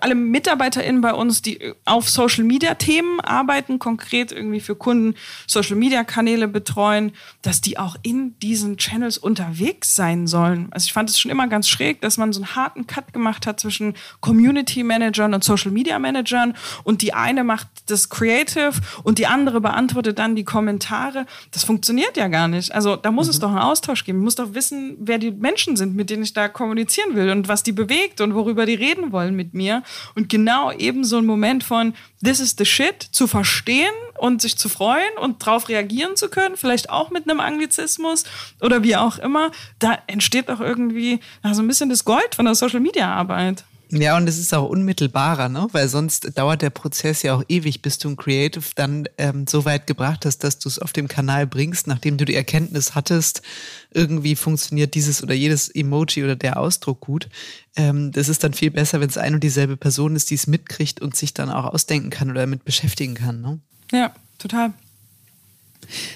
[0.00, 5.14] alle MitarbeiterInnen bei uns, die auf Social Media Themen arbeiten, konkret irgendwie für Kunden
[5.46, 10.68] Social Media Kanäle betreuen, dass die auch in diesen Channels unterwegs sein sollen.
[10.70, 13.46] Also ich fand es schon immer ganz schräg, dass man so einen harten Cut gemacht
[13.46, 16.54] hat zwischen Community Managern und Social Media Managern
[16.84, 21.26] und die eine macht das Creative und die andere beantwortet dann die Kommentare.
[21.50, 22.72] Das funktioniert ja gar nicht.
[22.74, 23.30] Also da muss mhm.
[23.30, 24.18] es doch einen Austausch geben.
[24.18, 27.48] Ich muss doch wissen, wer die Menschen sind, mit denen ich da kommunizieren will und
[27.48, 29.82] was die bewegt und worüber die reden wollen mit mir.
[30.14, 31.94] Und genau eben so ein Moment von
[32.24, 36.56] This is the shit zu verstehen und sich zu freuen und darauf reagieren zu können,
[36.56, 38.24] vielleicht auch mit einem Anglizismus
[38.60, 41.20] oder wie auch immer, da entsteht auch irgendwie
[41.52, 43.64] so ein bisschen das Gold von der Social Media Arbeit.
[43.92, 45.66] Ja, und es ist auch unmittelbarer, ne?
[45.72, 49.64] weil sonst dauert der Prozess ja auch ewig, bis du ein Creative dann ähm, so
[49.64, 53.42] weit gebracht hast, dass du es auf dem Kanal bringst, nachdem du die Erkenntnis hattest,
[53.90, 57.28] irgendwie funktioniert dieses oder jedes Emoji oder der Ausdruck gut.
[57.74, 60.46] Ähm, das ist dann viel besser, wenn es ein und dieselbe Person ist, die es
[60.46, 63.40] mitkriegt und sich dann auch ausdenken kann oder damit beschäftigen kann.
[63.40, 63.58] Ne?
[63.90, 64.72] Ja, total.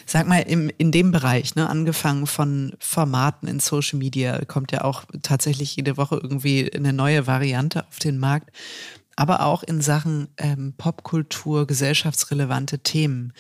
[0.06, 4.84] Sag mal, im, in dem Bereich, ne, angefangen von Formaten in Social Media, kommt ja
[4.84, 8.50] auch tatsächlich jede Woche irgendwie eine neue Variante auf den Markt
[9.16, 13.33] aber auch in Sachen ähm, Popkultur, gesellschaftsrelevante Themen.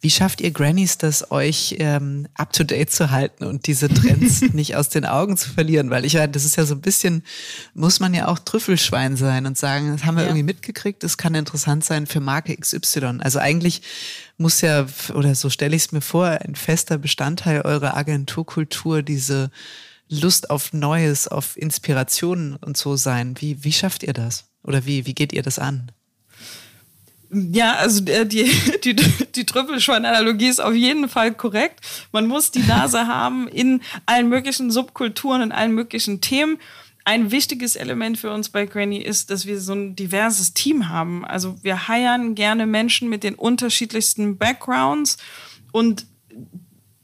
[0.00, 4.88] Wie schafft ihr Grannies das, euch ähm, up-to-date zu halten und diese Trends nicht aus
[4.88, 5.90] den Augen zu verlieren?
[5.90, 7.22] Weil ich ja, das ist ja so ein bisschen,
[7.74, 10.30] muss man ja auch Trüffelschwein sein und sagen, das haben wir ja.
[10.30, 13.18] irgendwie mitgekriegt, das kann interessant sein für Marke XY.
[13.20, 13.82] Also eigentlich
[14.36, 19.50] muss ja, oder so stelle ich es mir vor, ein fester Bestandteil eurer Agenturkultur diese
[20.08, 23.34] Lust auf Neues, auf Inspirationen und so sein.
[23.38, 24.49] Wie, wie schafft ihr das?
[24.62, 25.90] Oder wie, wie geht ihr das an?
[27.32, 28.24] Ja, also die,
[28.84, 31.80] die, die Trüffelschwein-Analogie ist auf jeden Fall korrekt.
[32.12, 36.58] Man muss die Nase haben in allen möglichen Subkulturen, in allen möglichen Themen.
[37.04, 41.24] Ein wichtiges Element für uns bei Granny ist, dass wir so ein diverses Team haben.
[41.24, 45.16] Also wir heiern gerne Menschen mit den unterschiedlichsten Backgrounds
[45.72, 46.06] und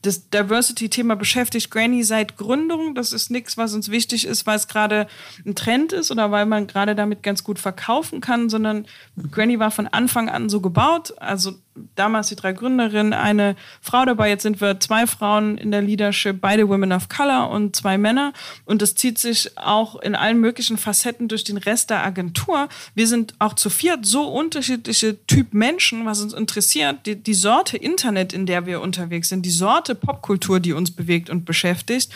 [0.07, 2.95] das Diversity-Thema beschäftigt Granny seit Gründung.
[2.95, 5.07] Das ist nichts, was uns wichtig ist, weil es gerade
[5.45, 8.87] ein Trend ist oder weil man gerade damit ganz gut verkaufen kann, sondern
[9.31, 11.15] Granny war von Anfang an so gebaut.
[11.19, 11.55] Also
[11.95, 14.29] damals die drei Gründerinnen, eine Frau dabei.
[14.29, 18.33] Jetzt sind wir zwei Frauen in der Leadership, beide Women of Color und zwei Männer.
[18.65, 22.69] Und das zieht sich auch in allen möglichen Facetten durch den Rest der Agentur.
[22.95, 27.07] Wir sind auch zu viert so unterschiedliche Typ Menschen, was uns interessiert.
[27.07, 31.31] Die, die Sorte Internet, in der wir unterwegs sind, die Sorte Popkultur, die uns bewegt
[31.31, 32.13] und beschäftigt.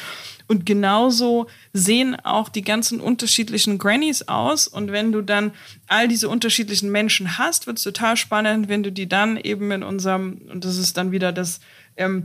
[0.51, 4.67] Und genauso sehen auch die ganzen unterschiedlichen Grannies aus.
[4.67, 5.53] Und wenn du dann
[5.87, 9.85] all diese unterschiedlichen Menschen hast, wird es total spannend, wenn du die dann eben in
[9.85, 11.61] unserem, und das ist dann wieder das
[11.97, 12.25] ähm,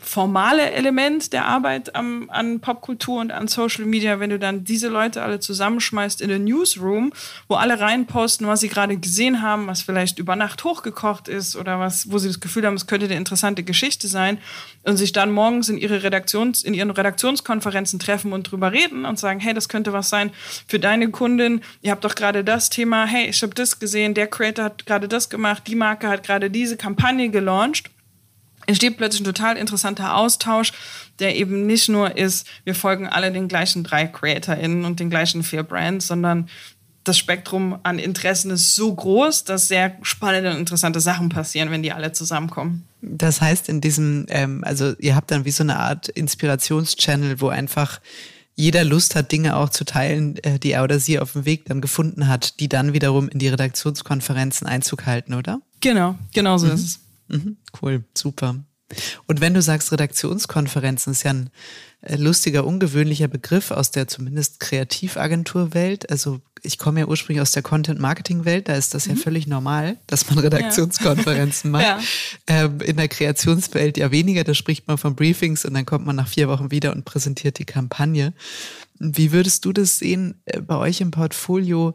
[0.00, 4.88] formale Element der Arbeit am, an Popkultur und an Social Media, wenn du dann diese
[4.88, 7.12] Leute alle zusammenschmeißt in den Newsroom,
[7.48, 11.80] wo alle reinposten, was sie gerade gesehen haben, was vielleicht über Nacht hochgekocht ist oder
[11.80, 14.38] was, wo sie das Gefühl haben, es könnte eine interessante Geschichte sein
[14.84, 19.18] und sich dann morgens in ihre Redaktions, in ihren Redaktionskonferenzen treffen und drüber reden und
[19.18, 20.30] sagen, hey, das könnte was sein
[20.68, 21.62] für deine Kundin.
[21.82, 25.08] Ihr habt doch gerade das Thema, hey, ich habe das gesehen, der Creator hat gerade
[25.08, 27.90] das gemacht, die Marke hat gerade diese Kampagne gelauncht
[28.66, 30.72] entsteht plötzlich ein total interessanter Austausch,
[31.18, 35.42] der eben nicht nur ist, wir folgen alle den gleichen drei CreatorInnen und den gleichen
[35.42, 36.48] vier Brands, sondern
[37.04, 41.82] das Spektrum an Interessen ist so groß, dass sehr spannende und interessante Sachen passieren, wenn
[41.82, 42.84] die alle zusammenkommen.
[43.02, 47.48] Das heißt, in diesem, ähm, also ihr habt dann wie so eine Art Inspirationschannel, wo
[47.48, 48.00] einfach
[48.56, 51.66] jeder Lust hat, Dinge auch zu teilen, äh, die er oder sie auf dem Weg
[51.66, 55.60] dann gefunden hat, die dann wiederum in die Redaktionskonferenzen Einzug halten, oder?
[55.80, 56.72] Genau, genau so mhm.
[56.72, 57.00] ist es.
[57.34, 58.56] Mhm, cool, super.
[59.26, 61.50] Und wenn du sagst Redaktionskonferenzen, ist ja ein
[62.02, 66.10] äh, lustiger, ungewöhnlicher Begriff aus der zumindest Kreativagenturwelt.
[66.10, 69.16] Also ich komme ja ursprünglich aus der Content-Marketing-Welt, da ist das mhm.
[69.16, 71.78] ja völlig normal, dass man Redaktionskonferenzen ja.
[71.96, 72.04] macht.
[72.48, 72.64] Ja.
[72.64, 76.16] Ähm, in der Kreationswelt ja weniger, da spricht man von Briefings und dann kommt man
[76.16, 78.32] nach vier Wochen wieder und präsentiert die Kampagne.
[78.98, 81.94] Wie würdest du das sehen äh, bei euch im Portfolio?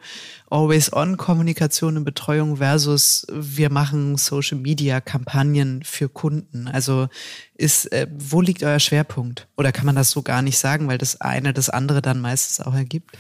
[0.50, 6.68] Always-on-Kommunikation und Betreuung versus wir machen Social-Media-Kampagnen für Kunden.
[6.68, 7.08] Also
[7.56, 9.48] ist, äh, wo liegt euer Schwerpunkt?
[9.56, 12.66] Oder kann man das so gar nicht sagen, weil das eine das andere dann meistens
[12.66, 13.18] auch ergibt?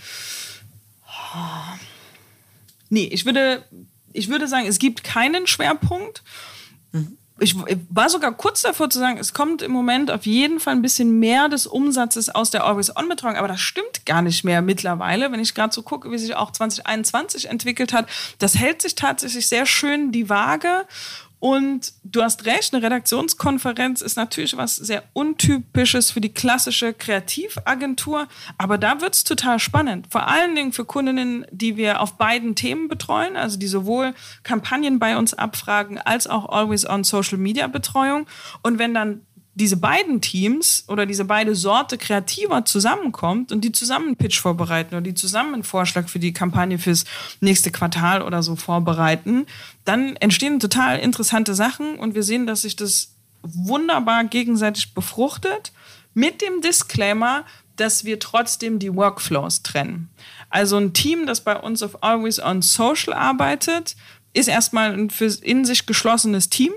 [2.90, 3.64] Nee, ich würde,
[4.12, 6.24] ich würde sagen, es gibt keinen Schwerpunkt.
[6.92, 7.56] Mhm ich
[7.90, 11.20] war sogar kurz davor zu sagen, es kommt im Moment auf jeden Fall ein bisschen
[11.20, 15.54] mehr des Umsatzes aus der Always-On-Betreuung, aber das stimmt gar nicht mehr mittlerweile, wenn ich
[15.54, 18.08] gerade so gucke, wie sich auch 2021 entwickelt hat.
[18.40, 20.86] Das hält sich tatsächlich sehr schön die Waage
[21.40, 28.28] und du hast recht, eine Redaktionskonferenz ist natürlich was sehr Untypisches für die klassische Kreativagentur,
[28.58, 30.08] aber da wird es total spannend.
[30.10, 35.00] Vor allen Dingen für Kundinnen, die wir auf beiden Themen betreuen, also die sowohl Kampagnen
[35.00, 38.28] bei uns abfragen als auch Always on Social Media Betreuung.
[38.62, 39.22] Und wenn dann
[39.60, 44.96] diese beiden Teams oder diese beide Sorte Kreativer zusammenkommt und die zusammen einen Pitch vorbereiten
[44.96, 47.04] oder die zusammen einen Vorschlag für die Kampagne fürs
[47.42, 49.46] nächste Quartal oder so vorbereiten,
[49.84, 55.74] dann entstehen total interessante Sachen und wir sehen, dass sich das wunderbar gegenseitig befruchtet
[56.14, 57.46] mit dem Disclaimer,
[57.76, 60.10] dass wir trotzdem die Workflows trennen.
[60.50, 63.96] Also ein Team, das bei uns auf Always on Social arbeitet,
[64.34, 65.10] ist erstmal ein
[65.42, 66.72] in sich geschlossenes Team.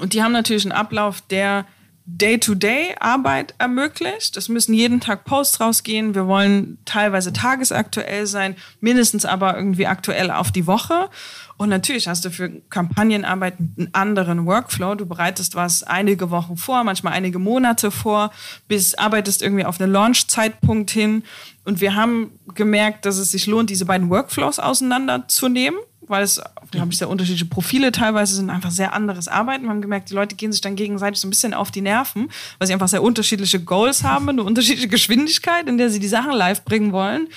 [0.00, 1.66] Und die haben natürlich einen Ablauf, der
[2.04, 4.36] Day-to-Day-Arbeit ermöglicht.
[4.36, 6.14] Es müssen jeden Tag Posts rausgehen.
[6.14, 11.08] Wir wollen teilweise tagesaktuell sein, mindestens aber irgendwie aktuell auf die Woche.
[11.56, 14.96] Und natürlich hast du für Kampagnenarbeit einen anderen Workflow.
[14.96, 18.32] Du bereitest was einige Wochen vor, manchmal einige Monate vor,
[18.66, 21.22] bis arbeitest irgendwie auf einen Launch-Zeitpunkt hin.
[21.64, 26.92] Und wir haben gemerkt, dass es sich lohnt, diese beiden Workflows auseinanderzunehmen weil es, glaube
[26.92, 29.64] ich, sehr unterschiedliche Profile teilweise sind, einfach sehr anderes Arbeiten.
[29.64, 32.28] Wir haben gemerkt, die Leute gehen sich dann gegenseitig so ein bisschen auf die Nerven,
[32.58, 36.32] weil sie einfach sehr unterschiedliche Goals haben, eine unterschiedliche Geschwindigkeit, in der sie die Sachen
[36.32, 37.28] live bringen wollen.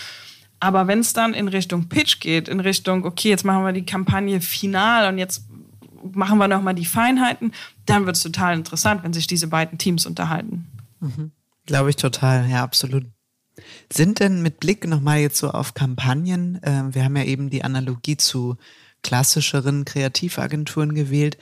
[0.59, 3.85] Aber wenn es dann in Richtung Pitch geht, in Richtung, okay, jetzt machen wir die
[3.85, 5.43] Kampagne final und jetzt
[6.13, 7.51] machen wir nochmal die Feinheiten,
[7.85, 10.67] dann wird es total interessant, wenn sich diese beiden Teams unterhalten.
[10.99, 11.31] Mhm.
[11.65, 13.05] Glaube ich total, ja, absolut.
[13.91, 17.63] Sind denn mit Blick nochmal jetzt so auf Kampagnen, äh, wir haben ja eben die
[17.63, 18.57] Analogie zu
[19.03, 21.37] klassischeren Kreativagenturen gewählt,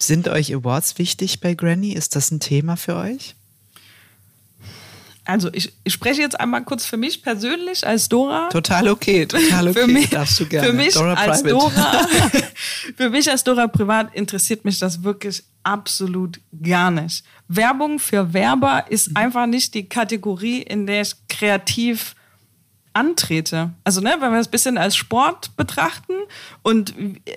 [0.00, 1.92] sind euch Awards wichtig bei Granny?
[1.92, 3.34] Ist das ein Thema für euch?
[5.28, 8.48] Also ich, ich, spreche jetzt einmal kurz für mich persönlich als Dora.
[8.48, 9.80] Total okay, total okay.
[9.80, 10.68] für mich, Darfst du gerne.
[10.68, 11.50] Für mich Dora als Private.
[11.50, 12.08] Dora,
[12.96, 17.24] für mich als Dora privat interessiert mich das wirklich absolut gar nicht.
[17.46, 19.16] Werbung für Werber ist mhm.
[19.18, 22.14] einfach nicht die Kategorie, in der ich kreativ
[22.98, 23.70] antrete.
[23.84, 26.14] Also, ne, wenn wir es ein bisschen als Sport betrachten
[26.62, 26.94] und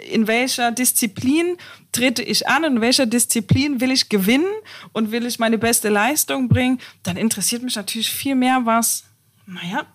[0.10, 1.58] in welcher Disziplin
[1.92, 4.52] trete ich an und in welcher Disziplin will ich gewinnen
[4.94, 9.04] und will ich meine beste Leistung bringen, dann interessiert mich natürlich viel mehr, was,
[9.46, 9.86] naja,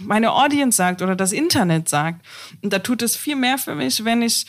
[0.00, 2.24] meine Audience sagt oder das Internet sagt.
[2.62, 4.46] Und da tut es viel mehr für mich, wenn ich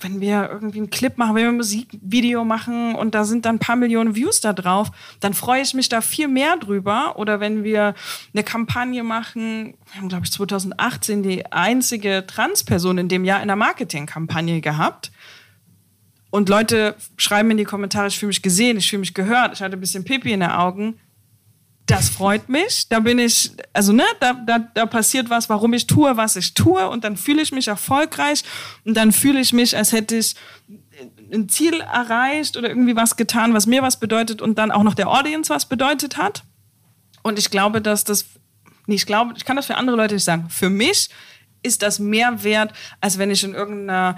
[0.00, 3.56] wenn wir irgendwie einen Clip machen, wenn wir ein Musikvideo machen und da sind dann
[3.56, 7.18] ein paar Millionen Views da drauf, dann freue ich mich da viel mehr drüber.
[7.18, 7.94] Oder wenn wir
[8.32, 13.48] eine Kampagne machen, wir haben, glaube ich, 2018 die einzige Transperson in dem Jahr in
[13.48, 15.12] der Marketingkampagne gehabt.
[16.30, 19.62] Und Leute schreiben in die Kommentare, ich fühle mich gesehen, ich fühle mich gehört, ich
[19.62, 20.98] hatte ein bisschen Pipi in den Augen
[21.86, 22.88] das freut mich.
[22.88, 26.54] Da bin ich, also ne, da, da, da passiert was, warum ich tue, was ich
[26.54, 26.88] tue.
[26.88, 28.42] Und dann fühle ich mich erfolgreich.
[28.84, 30.34] Und dann fühle ich mich, als hätte ich
[31.32, 34.94] ein Ziel erreicht oder irgendwie was getan, was mir was bedeutet und dann auch noch
[34.94, 36.42] der Audience was bedeutet hat.
[37.22, 38.26] Und ich glaube, dass das,
[38.86, 40.48] nee, ich glaube, ich kann das für andere Leute nicht sagen.
[40.48, 41.10] Für mich
[41.62, 44.16] ist das mehr wert, als wenn ich in irgendeiner,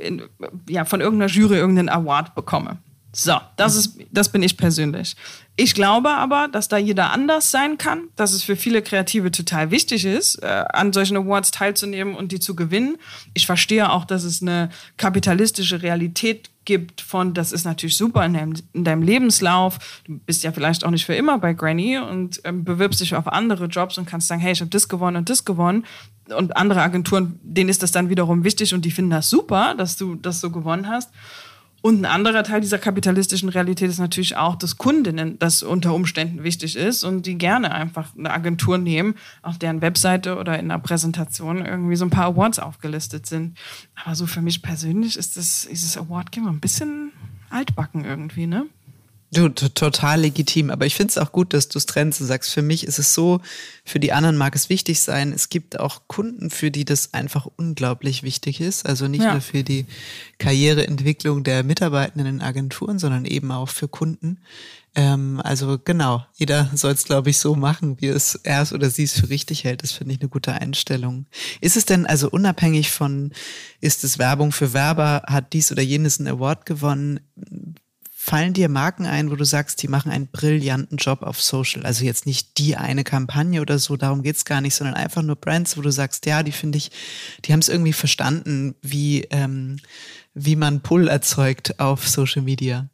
[0.00, 0.22] in,
[0.68, 2.78] ja, von irgendeiner Jury irgendeinen Award bekomme.
[3.16, 5.14] So, das ist, das bin ich persönlich.
[5.56, 9.70] Ich glaube aber, dass da jeder anders sein kann, dass es für viele Kreative total
[9.70, 12.96] wichtig ist, äh, an solchen Awards teilzunehmen und die zu gewinnen.
[13.32, 18.34] Ich verstehe auch, dass es eine kapitalistische Realität gibt von, das ist natürlich super in
[18.34, 19.78] deinem, in deinem Lebenslauf.
[20.06, 23.28] Du bist ja vielleicht auch nicht für immer bei Granny und ähm, bewirbst dich auf
[23.28, 25.84] andere Jobs und kannst sagen, hey, ich habe das gewonnen und das gewonnen.
[26.36, 29.96] Und andere Agenturen, denen ist das dann wiederum wichtig und die finden das super, dass
[29.96, 31.10] du das so gewonnen hast.
[31.84, 36.42] Und ein anderer Teil dieser kapitalistischen Realität ist natürlich auch, dass Kundinnen das unter Umständen
[36.42, 40.80] wichtig ist und die gerne einfach eine Agentur nehmen, auf deren Webseite oder in einer
[40.80, 43.58] Präsentation irgendwie so ein paar Awards aufgelistet sind.
[44.02, 47.12] Aber so für mich persönlich ist das, dieses Award-Game ein bisschen
[47.50, 48.64] altbacken irgendwie, ne?
[49.34, 50.70] Du, total legitim.
[50.70, 53.00] Aber ich finde es auch gut, dass du es trennst und sagst, für mich ist
[53.00, 53.40] es so,
[53.84, 55.32] für die anderen mag es wichtig sein.
[55.32, 58.86] Es gibt auch Kunden, für die das einfach unglaublich wichtig ist.
[58.86, 59.32] Also nicht ja.
[59.32, 59.86] nur für die
[60.38, 64.38] Karriereentwicklung der Mitarbeitenden in Agenturen, sondern eben auch für Kunden.
[64.94, 69.02] Ähm, also genau, jeder soll es, glaube ich, so machen, wie es er oder sie
[69.02, 69.82] es für richtig hält.
[69.82, 71.26] Das finde ich eine gute Einstellung.
[71.60, 73.32] Ist es denn also unabhängig von,
[73.80, 77.18] ist es Werbung für Werber, hat dies oder jenes einen Award gewonnen?
[78.26, 81.84] Fallen dir Marken ein, wo du sagst, die machen einen brillanten Job auf Social?
[81.84, 85.36] Also jetzt nicht die eine Kampagne oder so, darum geht's gar nicht, sondern einfach nur
[85.36, 86.90] Brands, wo du sagst, ja, die finde ich,
[87.44, 89.76] die haben es irgendwie verstanden, wie, ähm,
[90.32, 92.88] wie man Pull erzeugt auf Social Media.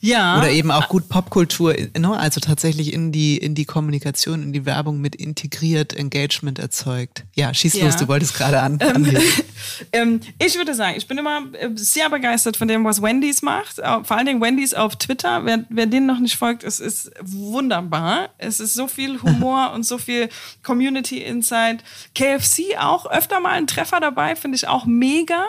[0.00, 0.38] Ja.
[0.38, 2.16] Oder eben auch gut Popkultur, ne?
[2.16, 7.24] also tatsächlich in die, in die Kommunikation, in die Werbung mit integriert, Engagement erzeugt.
[7.34, 7.86] Ja, schieß ja.
[7.86, 8.78] los, du wolltest gerade an.
[8.80, 9.16] Ähm,
[9.92, 13.76] ähm, ich würde sagen, ich bin immer äh, sehr begeistert von dem, was Wendy's macht.
[13.76, 15.44] Vor allen Dingen Wendy's auf Twitter.
[15.44, 18.30] Wer, wer denen noch nicht folgt, es ist wunderbar.
[18.38, 20.28] Es ist so viel Humor und so viel
[20.62, 21.82] Community Insight.
[22.14, 25.44] KFC auch öfter mal ein Treffer dabei, finde ich auch mega.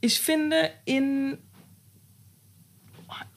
[0.00, 1.38] Ich finde in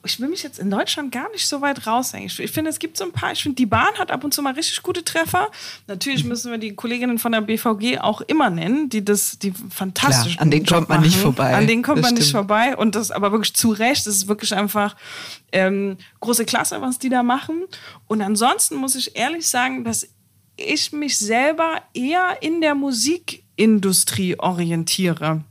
[0.04, 2.26] ich will mich jetzt in Deutschland gar nicht so weit raushängen.
[2.26, 4.42] Ich, finde, es gibt so ein paar, ich finde, die Bahn hat ab und zu
[4.42, 5.48] mal richtig gute Treffer.
[5.86, 10.34] Natürlich müssen wir die Kolleginnen von der BVG auch immer nennen, die das, die fantastisch
[10.34, 11.08] Klar, An denen kommt man machen.
[11.08, 11.54] nicht vorbei.
[11.54, 12.20] An denen kommt das man stimmt.
[12.20, 12.76] nicht vorbei.
[12.76, 14.06] Und das aber wirklich zu Recht.
[14.06, 14.96] Das ist wirklich einfach
[15.52, 17.62] ähm, große Klasse, was die da machen.
[18.08, 20.08] Und ansonsten muss ich ehrlich sagen, dass
[20.56, 25.44] ich mich selber eher in der Musikindustrie orientiere.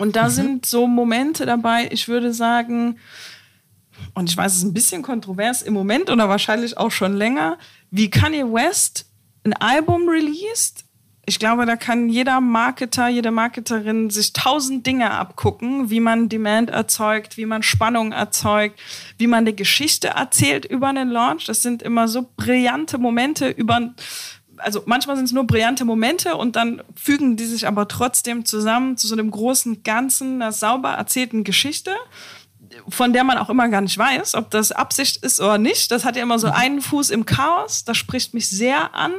[0.00, 0.32] Und da mhm.
[0.32, 2.96] sind so Momente dabei, ich würde sagen,
[4.14, 7.58] und ich weiß, es ist ein bisschen kontrovers im Moment oder wahrscheinlich auch schon länger,
[7.90, 9.06] wie Kanye West
[9.44, 10.84] ein Album released.
[11.26, 16.70] Ich glaube, da kann jeder Marketer, jede Marketerin sich tausend Dinge abgucken, wie man Demand
[16.70, 18.80] erzeugt, wie man Spannung erzeugt,
[19.16, 21.44] wie man eine Geschichte erzählt über einen Launch.
[21.44, 23.94] Das sind immer so brillante Momente über
[24.62, 28.96] also manchmal sind es nur brillante Momente und dann fügen die sich aber trotzdem zusammen
[28.96, 31.92] zu so einem großen Ganzen, einer sauber erzählten Geschichte
[32.88, 35.90] von der man auch immer gar nicht weiß, ob das Absicht ist oder nicht.
[35.90, 36.54] Das hat ja immer so mhm.
[36.54, 37.84] einen Fuß im Chaos.
[37.84, 39.12] Das spricht mich sehr an.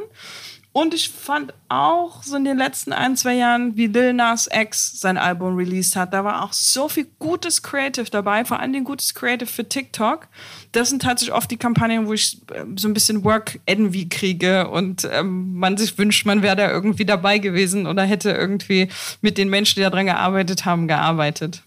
[0.74, 5.01] Und ich fand auch so in den letzten ein, zwei Jahren, wie Lil Nas X
[5.01, 9.14] sein Album released hat, da war auch so viel gutes Creative dabei, vor allem gutes
[9.14, 10.30] Creative für TikTok.
[10.72, 14.70] Das sind tatsächlich oft die Kampagnen, wo ich ähm, so ein bisschen Work Envy kriege
[14.70, 18.88] und ähm, man sich wünscht, man wäre da irgendwie dabei gewesen oder hätte irgendwie
[19.20, 21.64] mit den Menschen, die daran gearbeitet haben, gearbeitet.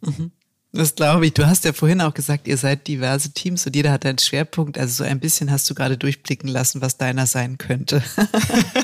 [0.00, 0.30] Mhm.
[0.72, 1.34] Das glaube ich.
[1.34, 4.78] Du hast ja vorhin auch gesagt, ihr seid diverse Teams und jeder hat einen Schwerpunkt.
[4.78, 8.02] Also so ein bisschen hast du gerade durchblicken lassen, was deiner sein könnte.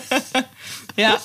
[0.96, 1.18] ja.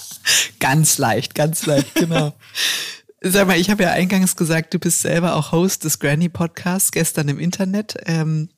[0.60, 2.34] Ganz leicht, ganz leicht, genau.
[3.22, 6.92] Sag mal, ich habe ja eingangs gesagt, du bist selber auch Host des Granny Podcasts
[6.92, 7.96] gestern im Internet.
[8.06, 8.50] Ähm,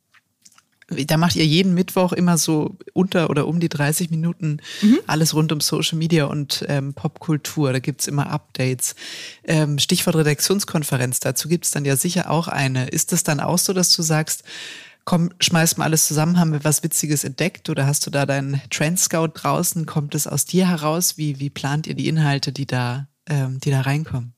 [0.91, 4.99] da macht ihr jeden Mittwoch immer so unter oder um die 30 Minuten mhm.
[5.07, 7.73] alles rund um Social Media und ähm, Popkultur.
[7.73, 8.95] Da gibt's immer Updates.
[9.43, 12.89] Ähm, Stichwort Redaktionskonferenz, dazu gibt's dann ja sicher auch eine.
[12.89, 14.43] Ist das dann auch so, dass du sagst,
[15.05, 18.61] komm, schmeiß mal alles zusammen, haben wir was Witziges entdeckt oder hast du da deinen
[18.69, 19.85] Trend Scout draußen?
[19.85, 21.17] Kommt es aus dir heraus?
[21.17, 24.33] Wie, wie plant ihr die Inhalte, die da, ähm, die da reinkommen?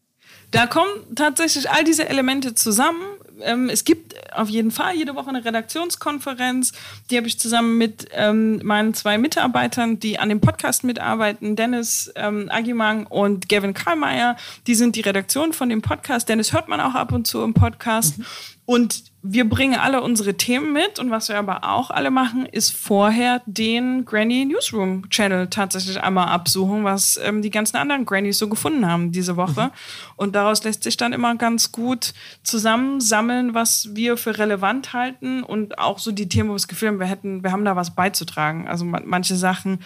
[0.52, 3.02] Da kommen tatsächlich all diese Elemente zusammen
[3.44, 6.74] ähm, es gibt auf jeden Fall jede Woche eine Redaktionskonferenz.
[7.10, 12.12] Die habe ich zusammen mit ähm, meinen zwei Mitarbeitern, die an dem Podcast mitarbeiten, Dennis
[12.16, 14.36] ähm, Agimang und Gavin Karlmeier.
[14.68, 16.30] Die sind die Redaktion von dem Podcast.
[16.30, 18.18] Dennis hört man auch ab und zu im Podcast.
[18.18, 18.26] Mhm.
[18.66, 22.76] Und wir bringen alle unsere Themen mit und was wir aber auch alle machen, ist
[22.76, 28.50] vorher den Granny Newsroom Channel tatsächlich einmal absuchen, was ähm, die ganzen anderen Grannies so
[28.50, 29.68] gefunden haben diese Woche.
[29.68, 29.72] Mhm.
[30.18, 32.14] Und daraus lässt sich dann immer ganz gut
[32.44, 36.90] zusammensammeln, was wir für relevant halten und auch so die Themen, wo wir das Gefühl
[36.90, 38.68] haben, wir hätten, wir haben da was beizutragen.
[38.68, 39.80] Also manche Sachen,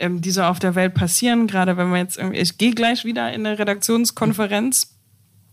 [0.00, 3.32] ähm, die so auf der Welt passieren, gerade wenn wir jetzt, ich gehe gleich wieder
[3.32, 4.86] in eine Redaktionskonferenz.
[4.90, 4.99] Mhm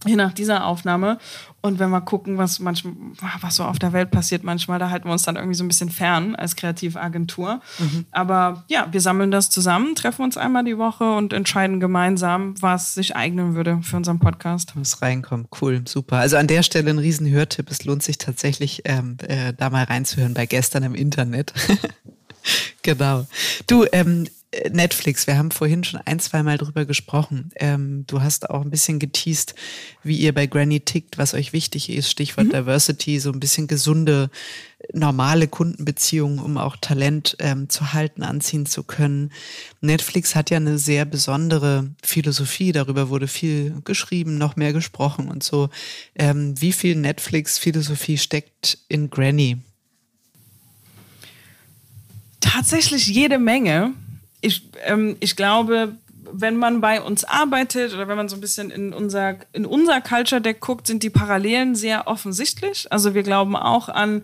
[0.05, 1.17] hier nach dieser Aufnahme.
[1.61, 2.93] Und wenn wir gucken, was manchmal,
[3.41, 5.67] was so auf der Welt passiert, manchmal, da halten wir uns dann irgendwie so ein
[5.67, 7.61] bisschen fern als Kreativagentur.
[7.79, 8.05] Mhm.
[8.11, 12.93] Aber ja, wir sammeln das zusammen, treffen uns einmal die Woche und entscheiden gemeinsam, was
[12.93, 14.75] sich eignen würde für unseren Podcast.
[14.75, 15.47] Muss reinkommen.
[15.59, 16.17] Cool, super.
[16.17, 17.69] Also an der Stelle ein riesen Hörtipp.
[17.71, 21.53] Es lohnt sich tatsächlich, ähm, äh, da mal reinzuhören bei gestern im Internet.
[22.83, 23.25] genau.
[23.65, 24.29] Du, ähm, äh,
[24.71, 27.51] Netflix, wir haben vorhin schon ein, zwei Mal drüber gesprochen.
[27.55, 29.55] Ähm, du hast auch ein bisschen geteased,
[30.03, 32.09] wie ihr bei Granny tickt, was euch wichtig ist.
[32.09, 32.51] Stichwort mhm.
[32.51, 34.29] Diversity, so ein bisschen gesunde,
[34.93, 39.31] normale Kundenbeziehungen, um auch Talent ähm, zu halten, anziehen zu können.
[39.81, 45.43] Netflix hat ja eine sehr besondere Philosophie, darüber wurde viel geschrieben, noch mehr gesprochen und
[45.43, 45.69] so.
[46.15, 49.57] Ähm, wie viel Netflix-Philosophie steckt in Granny?
[52.39, 53.93] Tatsächlich jede Menge.
[54.47, 55.97] Ich, ähm, ich glaube,
[56.31, 59.99] wenn man bei uns arbeitet oder wenn man so ein bisschen in unser, in unser
[59.99, 62.89] Culture Deck guckt, sind die Parallelen sehr offensichtlich.
[62.91, 64.23] Also wir glauben auch an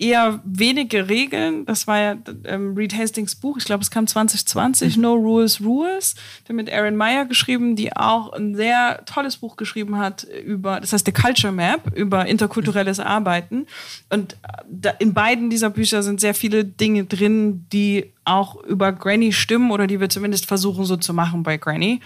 [0.00, 1.66] eher wenige Regeln.
[1.66, 5.02] Das war ja ähm, Reed Hastings Buch, ich glaube, es kam 2020, mhm.
[5.02, 6.14] No Rules, Rules,
[6.48, 10.92] der mit Aaron Meyer geschrieben, die auch ein sehr tolles Buch geschrieben hat über, das
[10.92, 13.00] heißt The Culture Map, über interkulturelles.
[13.10, 13.66] Arbeiten.
[14.08, 14.36] Und
[14.68, 19.70] da, in beiden dieser Bücher sind sehr viele Dinge drin, die auch über Granny stimmen
[19.70, 22.00] oder die wir zumindest versuchen so zu machen bei Granny.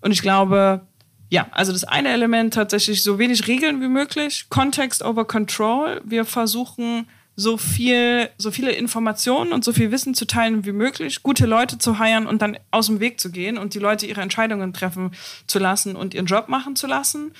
[0.00, 0.82] Und ich glaube,
[1.30, 6.00] ja, also das eine Element tatsächlich so wenig Regeln wie möglich, Context over Control.
[6.04, 11.22] Wir versuchen so viel, so viele Informationen und so viel Wissen zu teilen wie möglich,
[11.22, 14.20] gute Leute zu heiren und dann aus dem Weg zu gehen und die Leute ihre
[14.20, 15.12] Entscheidungen treffen
[15.46, 17.32] zu lassen und ihren Job machen zu lassen.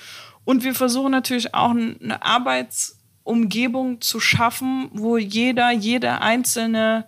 [0.45, 7.05] Und wir versuchen natürlich auch eine Arbeitsumgebung zu schaffen, wo jeder, jede einzelne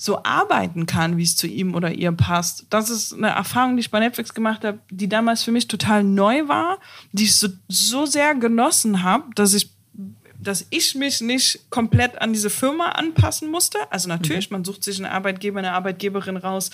[0.00, 2.66] so arbeiten kann, wie es zu ihm oder ihr passt.
[2.70, 6.04] Das ist eine Erfahrung, die ich bei Netflix gemacht habe, die damals für mich total
[6.04, 6.78] neu war,
[7.10, 9.77] die ich so, so sehr genossen habe, dass ich
[10.38, 13.78] dass ich mich nicht komplett an diese Firma anpassen musste.
[13.90, 14.56] Also natürlich, mhm.
[14.56, 16.70] man sucht sich einen Arbeitgeber, eine Arbeitgeberin raus,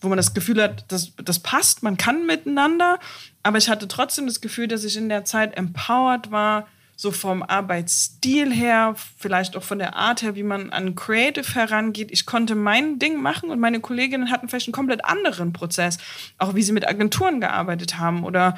[0.00, 2.98] wo man das Gefühl hat, das, das passt, man kann miteinander.
[3.42, 7.42] Aber ich hatte trotzdem das Gefühl, dass ich in der Zeit empowered war, so vom
[7.42, 12.10] Arbeitsstil her, vielleicht auch von der Art her, wie man an Creative herangeht.
[12.12, 15.98] Ich konnte mein Ding machen und meine Kolleginnen hatten vielleicht einen komplett anderen Prozess,
[16.38, 18.56] auch wie sie mit Agenturen gearbeitet haben oder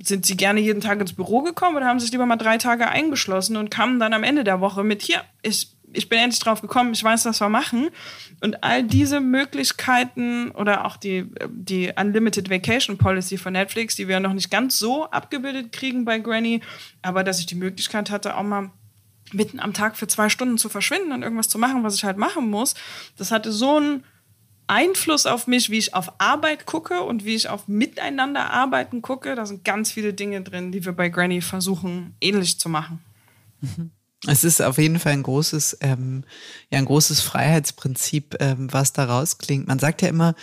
[0.00, 2.88] sind sie gerne jeden Tag ins Büro gekommen oder haben sich lieber mal drei Tage
[2.88, 6.60] eingeschlossen und kamen dann am Ende der Woche mit, hier, ich ich bin endlich drauf
[6.60, 7.88] gekommen, ich weiß, was wir machen.
[8.40, 14.20] Und all diese Möglichkeiten oder auch die, die Unlimited Vacation Policy von Netflix, die wir
[14.20, 16.60] noch nicht ganz so abgebildet kriegen bei Granny,
[17.02, 18.70] aber dass ich die Möglichkeit hatte, auch mal
[19.32, 22.18] mitten am Tag für zwei Stunden zu verschwinden und irgendwas zu machen, was ich halt
[22.18, 22.74] machen muss,
[23.16, 24.04] das hatte so einen
[24.66, 29.34] Einfluss auf mich, wie ich auf Arbeit gucke und wie ich auf Miteinander arbeiten gucke.
[29.34, 33.00] Da sind ganz viele Dinge drin, die wir bei Granny versuchen, ähnlich zu machen.
[33.60, 33.90] Mhm.
[34.26, 36.24] Es ist auf jeden Fall ein großes, ähm,
[36.70, 39.66] ja, ein großes Freiheitsprinzip, ähm, was da rausklingt.
[39.68, 40.34] Man sagt ja immer,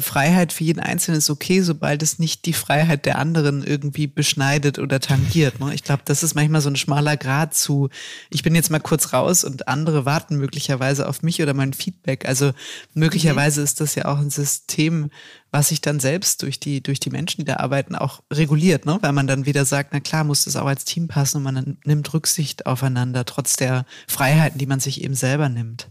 [0.00, 4.78] Freiheit für jeden Einzelnen ist okay, sobald es nicht die Freiheit der anderen irgendwie beschneidet
[4.78, 5.60] oder tangiert.
[5.60, 5.74] Ne?
[5.74, 7.88] Ich glaube, das ist manchmal so ein schmaler Grad zu,
[8.30, 12.26] ich bin jetzt mal kurz raus und andere warten möglicherweise auf mich oder mein Feedback.
[12.26, 12.52] Also
[12.94, 13.64] möglicherweise mhm.
[13.64, 15.10] ist das ja auch ein System,
[15.50, 18.98] was sich dann selbst durch die, durch die Menschen, die da arbeiten, auch reguliert, ne?
[19.00, 21.78] weil man dann wieder sagt, na klar, muss das auch als Team passen und man
[21.84, 25.88] nimmt Rücksicht aufeinander, trotz der Freiheiten, die man sich eben selber nimmt.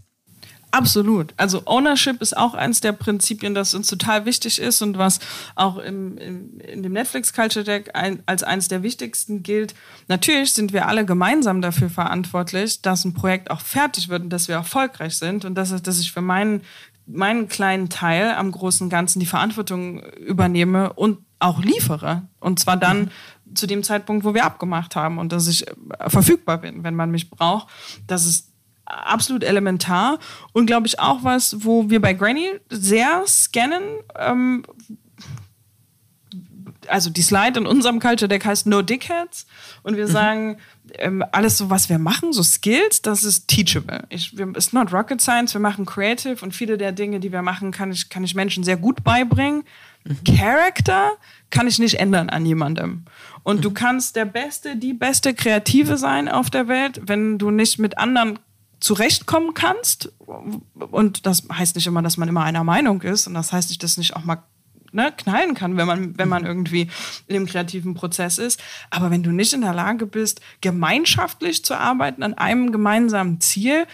[0.74, 1.36] Absolut.
[1.38, 5.20] Also Ownership ist auch eins der Prinzipien, das uns total wichtig ist und was
[5.54, 9.76] auch im, im, in dem Netflix Culture Deck ein, als eines der wichtigsten gilt.
[10.08, 14.48] Natürlich sind wir alle gemeinsam dafür verantwortlich, dass ein Projekt auch fertig wird und dass
[14.48, 16.62] wir erfolgreich sind und dass, dass ich für meinen,
[17.06, 22.24] meinen kleinen Teil am großen Ganzen die Verantwortung übernehme und auch liefere.
[22.40, 23.12] Und zwar dann
[23.46, 23.56] mhm.
[23.56, 25.68] zu dem Zeitpunkt, wo wir abgemacht haben und dass ich
[26.08, 27.68] verfügbar bin, wenn man mich braucht.
[28.08, 28.53] Das ist
[28.86, 30.20] absolut elementar
[30.52, 33.84] und glaube ich auch was, wo wir bei Granny sehr scannen.
[34.18, 34.64] Ähm,
[36.88, 39.46] also die Slide in unserem Culture Deck heißt No Dickheads
[39.84, 40.12] und wir mhm.
[40.12, 40.58] sagen,
[40.96, 44.04] ähm, alles so, was wir machen, so Skills, das ist teachable.
[44.10, 47.42] Ich, wir, ist not rocket science, wir machen creative und viele der Dinge, die wir
[47.42, 49.64] machen, kann ich, kann ich Menschen sehr gut beibringen.
[50.04, 50.38] Mhm.
[50.38, 51.12] Character
[51.50, 53.06] kann ich nicht ändern an jemandem.
[53.44, 53.62] Und mhm.
[53.62, 57.98] du kannst der Beste, die beste Kreative sein auf der Welt, wenn du nicht mit
[57.98, 58.40] anderen
[58.84, 60.12] zurechtkommen kannst.
[60.92, 63.28] Und das heißt nicht immer, dass man immer einer Meinung ist.
[63.28, 64.44] Und das heißt nicht, dass nicht auch mal
[64.92, 66.90] ne, knallen kann, wenn man, wenn man irgendwie
[67.28, 68.62] in dem kreativen Prozess ist.
[68.90, 73.88] Aber wenn du nicht in der Lage bist, gemeinschaftlich zu arbeiten an einem gemeinsamen Ziel,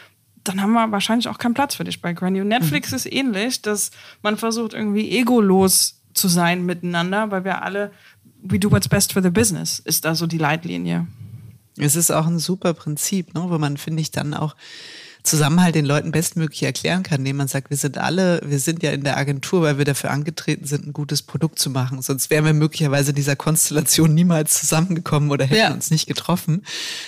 [0.43, 2.41] dann haben wir wahrscheinlich auch keinen Platz für dich bei Granny.
[2.41, 2.95] Und Netflix mhm.
[2.95, 3.91] ist ähnlich, dass
[4.23, 7.91] man versucht, irgendwie egolos zu sein miteinander, weil wir alle,
[8.41, 11.05] we do what's best for the business, ist da so die Leitlinie.
[11.79, 14.55] Es ist auch ein super Prinzip, ne, wo man, finde ich, dann auch
[15.21, 18.91] Zusammenhalt den Leuten bestmöglich erklären kann, indem man sagt, wir sind alle, wir sind ja
[18.91, 22.01] in der Agentur, weil wir dafür angetreten sind, ein gutes Produkt zu machen.
[22.01, 25.73] Sonst wären wir möglicherweise in dieser Konstellation niemals zusammengekommen oder hätten ja.
[25.73, 26.63] uns nicht getroffen.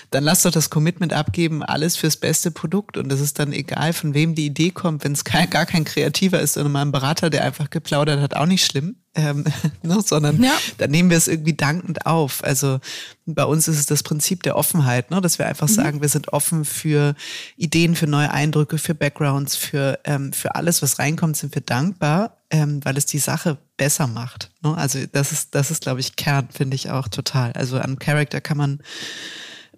[0.09, 2.97] Dann lass doch das Commitment abgeben, alles fürs beste Produkt.
[2.97, 5.05] Und das ist dann egal, von wem die Idee kommt.
[5.05, 8.45] Wenn es gar kein Kreativer ist, sondern mal ein Berater, der einfach geplaudert hat, auch
[8.45, 9.43] nicht schlimm ähm,
[9.83, 10.57] ne, sondern ja.
[10.77, 12.43] da nehmen wir es irgendwie dankend auf.
[12.43, 12.79] Also
[13.25, 15.73] bei uns ist es das Prinzip der Offenheit, ne, dass wir einfach mhm.
[15.73, 17.15] sagen, wir sind offen für
[17.57, 22.37] Ideen, für neue Eindrücke, für Backgrounds, für, ähm, für alles, was reinkommt, sind wir dankbar,
[22.49, 24.51] ähm, weil es die Sache besser macht.
[24.61, 24.75] Ne?
[24.75, 27.51] Also das ist, das ist, glaube ich, Kern, finde ich auch total.
[27.53, 28.79] Also an Charakter kann man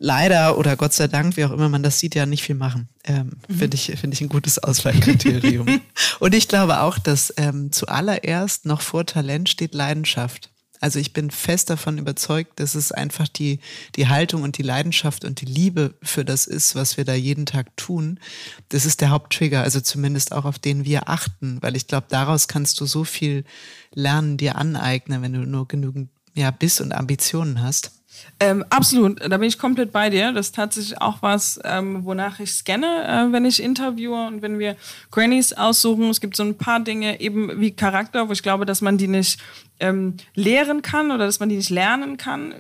[0.04, 2.90] leider oder Gott sei Dank, wie auch immer man das sieht, ja nicht viel machen.
[3.06, 3.56] Ähm, mhm.
[3.56, 5.80] Finde ich, finde ich ein gutes Auswahlkriterium.
[6.20, 10.50] und ich glaube auch, dass ähm, zuallererst noch vor Talent steht Leidenschaft.
[10.82, 13.62] Also ich bin fest davon überzeugt, dass es einfach die,
[13.96, 17.46] die Haltung und die Leidenschaft und die Liebe für das ist, was wir da jeden
[17.46, 18.20] Tag tun.
[18.68, 22.50] Das ist der Haupttrigger, also zumindest auch auf den wir achten, weil ich glaube, daraus
[22.50, 23.46] kannst du so viel
[23.94, 27.92] lernen, dir aneignen, wenn du nur genügend ja, Biss und Ambitionen hast.
[28.40, 30.32] Ähm, absolut, da bin ich komplett bei dir.
[30.32, 34.60] Das ist tatsächlich auch was, ähm, wonach ich scanne, äh, wenn ich interviewe und wenn
[34.60, 34.76] wir
[35.12, 36.10] Grannies aussuchen.
[36.10, 39.08] Es gibt so ein paar Dinge eben wie Charakter, wo ich glaube, dass man die
[39.08, 39.40] nicht
[39.80, 42.54] ähm, lehren kann oder dass man die nicht lernen kann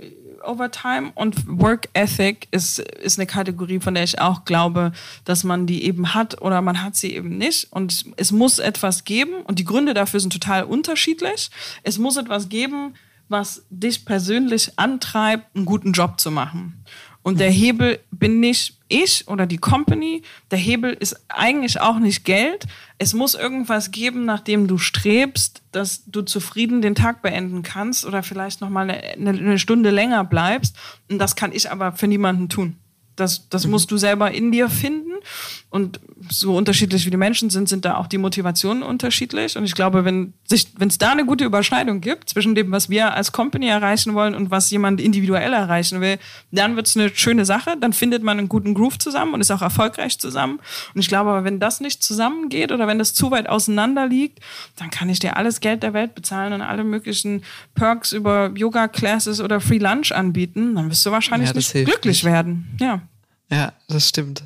[0.43, 1.11] over time.
[1.15, 4.91] Und Work Ethic ist, ist eine Kategorie, von der ich auch glaube,
[5.25, 7.71] dass man die eben hat oder man hat sie eben nicht.
[7.71, 11.49] Und es muss etwas geben und die Gründe dafür sind total unterschiedlich.
[11.83, 12.93] Es muss etwas geben,
[13.33, 16.85] was dich persönlich antreibt, einen guten Job zu machen.
[17.23, 20.21] Und der Hebel bin nicht ich oder die Company.
[20.51, 22.67] Der Hebel ist eigentlich auch nicht Geld.
[22.99, 28.05] Es muss irgendwas geben, nach dem du strebst, dass du zufrieden den Tag beenden kannst
[28.05, 30.77] oder vielleicht noch mal eine, eine Stunde länger bleibst.
[31.09, 32.75] Und das kann ich aber für niemanden tun.
[33.15, 33.71] Das, das mhm.
[33.71, 35.12] musst du selber in dir finden.
[35.69, 35.99] Und
[36.29, 39.57] so unterschiedlich wie die Menschen sind, sind da auch die Motivationen unterschiedlich.
[39.57, 43.31] Und ich glaube, wenn es da eine gute Überschneidung gibt zwischen dem, was wir als
[43.31, 46.19] Company erreichen wollen und was jemand individuell erreichen will,
[46.51, 47.75] dann wird es eine schöne Sache.
[47.79, 50.59] Dann findet man einen guten Groove zusammen und ist auch erfolgreich zusammen.
[50.93, 54.39] Und ich glaube aber, wenn das nicht zusammengeht oder wenn das zu weit auseinander liegt,
[54.75, 57.43] dann kann ich dir alles Geld der Welt bezahlen und alle möglichen
[57.75, 60.75] Perks über Yoga-Classes oder Free Lunch anbieten.
[60.75, 62.25] Dann wirst du wahrscheinlich ja, nicht glücklich nicht.
[62.25, 62.75] werden.
[62.79, 63.01] Ja.
[63.49, 64.43] Ja, das stimmt.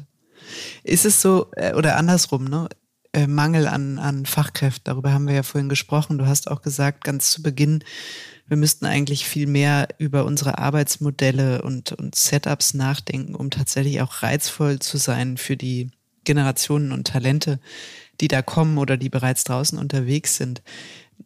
[0.83, 2.69] Ist es so, äh, oder andersrum, ne?
[3.13, 6.17] Äh, Mangel an, an Fachkräften, darüber haben wir ja vorhin gesprochen.
[6.17, 7.83] Du hast auch gesagt, ganz zu Beginn,
[8.47, 14.23] wir müssten eigentlich viel mehr über unsere Arbeitsmodelle und, und Setups nachdenken, um tatsächlich auch
[14.23, 15.91] reizvoll zu sein für die
[16.23, 17.59] Generationen und Talente,
[18.21, 20.61] die da kommen oder die bereits draußen unterwegs sind.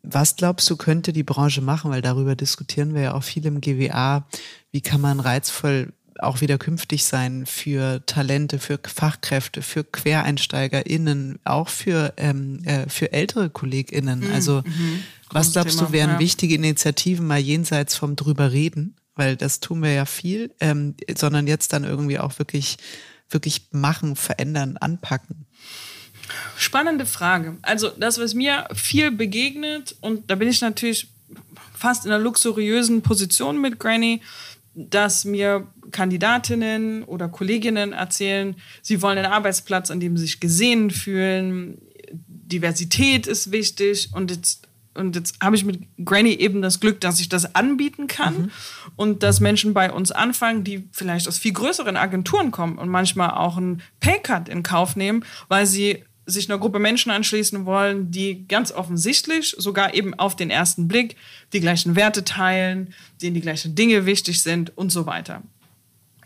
[0.03, 1.91] Was glaubst du, könnte die Branche machen?
[1.91, 4.27] Weil darüber diskutieren wir ja auch viel im GWA.
[4.71, 5.93] Wie kann man reizvoll
[6.23, 13.11] auch wieder künftig sein für Talente, für Fachkräfte, für QuereinsteigerInnen, auch für, ähm, äh, für
[13.11, 14.21] ältere KollegInnen.
[14.21, 14.33] Mhm.
[14.33, 15.03] Also, mhm.
[15.29, 16.19] was glaubst Thema, du, wären ja.
[16.19, 18.95] wichtige Initiativen mal jenseits vom drüber reden?
[19.15, 22.77] Weil das tun wir ja viel, ähm, sondern jetzt dann irgendwie auch wirklich,
[23.29, 25.45] wirklich machen, verändern, anpacken.
[26.57, 27.57] Spannende Frage.
[27.61, 31.09] Also, das, was mir viel begegnet, und da bin ich natürlich
[31.81, 34.21] fast in einer luxuriösen Position mit Granny,
[34.73, 40.91] dass mir Kandidatinnen oder Kolleginnen erzählen, sie wollen einen Arbeitsplatz, an dem sie sich gesehen
[40.91, 41.77] fühlen.
[42.27, 47.21] Diversität ist wichtig und jetzt und jetzt habe ich mit Granny eben das Glück, dass
[47.21, 48.51] ich das anbieten kann mhm.
[48.97, 53.31] und dass Menschen bei uns anfangen, die vielleicht aus viel größeren Agenturen kommen und manchmal
[53.31, 58.47] auch einen Paycut in Kauf nehmen, weil sie sich einer Gruppe Menschen anschließen wollen, die
[58.47, 61.15] ganz offensichtlich, sogar eben auf den ersten Blick,
[61.53, 65.43] die gleichen Werte teilen, denen die gleichen Dinge wichtig sind und so weiter.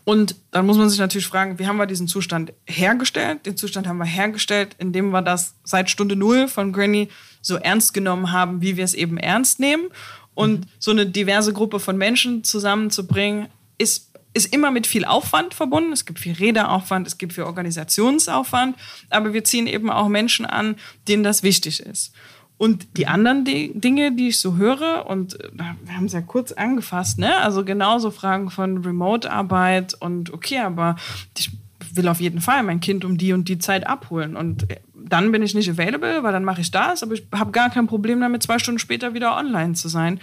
[0.04, 3.44] Und dann muss man sich natürlich fragen, wie haben wir diesen Zustand hergestellt?
[3.44, 7.08] Den Zustand haben wir hergestellt, indem wir das seit Stunde Null von Granny
[7.42, 9.88] so ernst genommen haben, wie wir es eben ernst nehmen.
[10.34, 10.70] Und mhm.
[10.78, 13.48] so eine diverse Gruppe von Menschen zusammenzubringen,
[13.78, 15.92] ist ist immer mit viel Aufwand verbunden.
[15.92, 18.76] Es gibt viel Redeaufwand, es gibt viel Organisationsaufwand,
[19.08, 20.76] aber wir ziehen eben auch Menschen an,
[21.08, 22.12] denen das wichtig ist.
[22.58, 25.48] Und die anderen Dinge, die ich so höre, und äh,
[25.84, 27.36] wir haben es ja kurz angefasst, ne?
[27.38, 30.96] Also genauso Fragen von Remote-Arbeit und okay, aber
[31.36, 31.50] ich
[31.92, 34.36] will auf jeden Fall mein Kind um die und die Zeit abholen.
[34.36, 37.52] Und äh, dann bin ich nicht available, weil dann mache ich das, aber ich habe
[37.52, 40.18] gar kein Problem damit, zwei Stunden später wieder online zu sein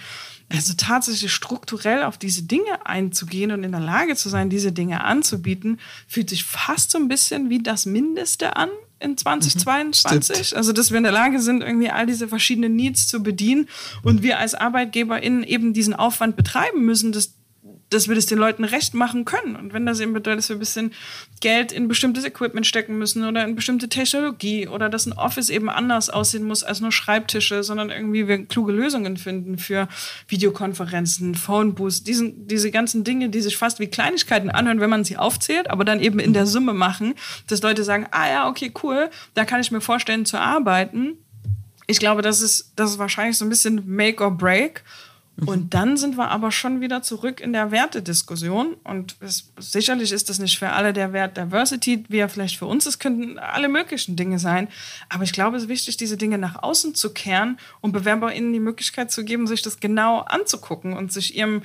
[0.54, 5.04] also tatsächlich strukturell auf diese Dinge einzugehen und in der Lage zu sein, diese Dinge
[5.04, 10.52] anzubieten, fühlt sich fast so ein bisschen wie das Mindeste an in 2022.
[10.52, 13.68] Mhm, also, dass wir in der Lage sind, irgendwie all diese verschiedenen Needs zu bedienen
[14.04, 17.34] und wir als ArbeitgeberInnen eben diesen Aufwand betreiben müssen, das
[17.94, 19.56] dass wir das den Leuten recht machen können.
[19.56, 20.94] Und wenn das eben bedeutet, dass wir ein bisschen
[21.40, 25.70] Geld in bestimmtes Equipment stecken müssen oder in bestimmte Technologie oder dass ein Office eben
[25.70, 29.88] anders aussehen muss als nur Schreibtische, sondern irgendwie wir kluge Lösungen finden für
[30.28, 35.04] Videokonferenzen, Phone Boosts, diesen, diese ganzen Dinge, die sich fast wie Kleinigkeiten anhören, wenn man
[35.04, 37.14] sie aufzählt, aber dann eben in der Summe machen,
[37.48, 41.18] dass Leute sagen, ah ja, okay, cool, da kann ich mir vorstellen zu arbeiten.
[41.88, 44.84] Ich glaube, das ist, das ist wahrscheinlich so ein bisschen Make or Break.
[45.36, 45.48] Mhm.
[45.48, 48.76] Und dann sind wir aber schon wieder zurück in der Wertediskussion.
[48.84, 52.66] Und es, sicherlich ist das nicht für alle der Wert Diversity, wie er vielleicht für
[52.66, 54.68] uns ist, könnten alle möglichen Dinge sein.
[55.10, 58.60] Aber ich glaube, es ist wichtig, diese Dinge nach außen zu kehren und BewerberInnen die
[58.60, 61.64] Möglichkeit zu geben, sich das genau anzugucken und sich ihrem,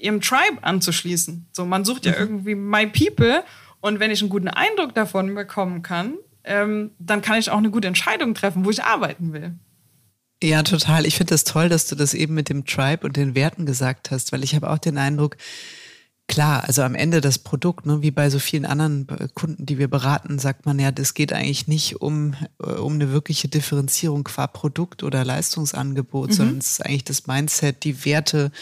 [0.00, 1.46] ihrem Tribe anzuschließen.
[1.52, 2.18] So, man sucht ja mhm.
[2.18, 3.42] irgendwie My People.
[3.80, 7.70] Und wenn ich einen guten Eindruck davon bekommen kann, ähm, dann kann ich auch eine
[7.70, 9.54] gute Entscheidung treffen, wo ich arbeiten will.
[10.42, 11.04] Ja, total.
[11.06, 14.10] Ich finde das toll, dass du das eben mit dem Tribe und den Werten gesagt
[14.10, 15.36] hast, weil ich habe auch den Eindruck,
[16.30, 19.88] Klar, also am Ende das Produkt, ne, wie bei so vielen anderen Kunden, die wir
[19.88, 24.46] beraten, sagt man ja, das geht eigentlich nicht um, äh, um eine wirkliche Differenzierung qua
[24.46, 26.32] Produkt oder Leistungsangebot, mhm.
[26.32, 28.52] sondern es ist eigentlich das Mindset, die Werte,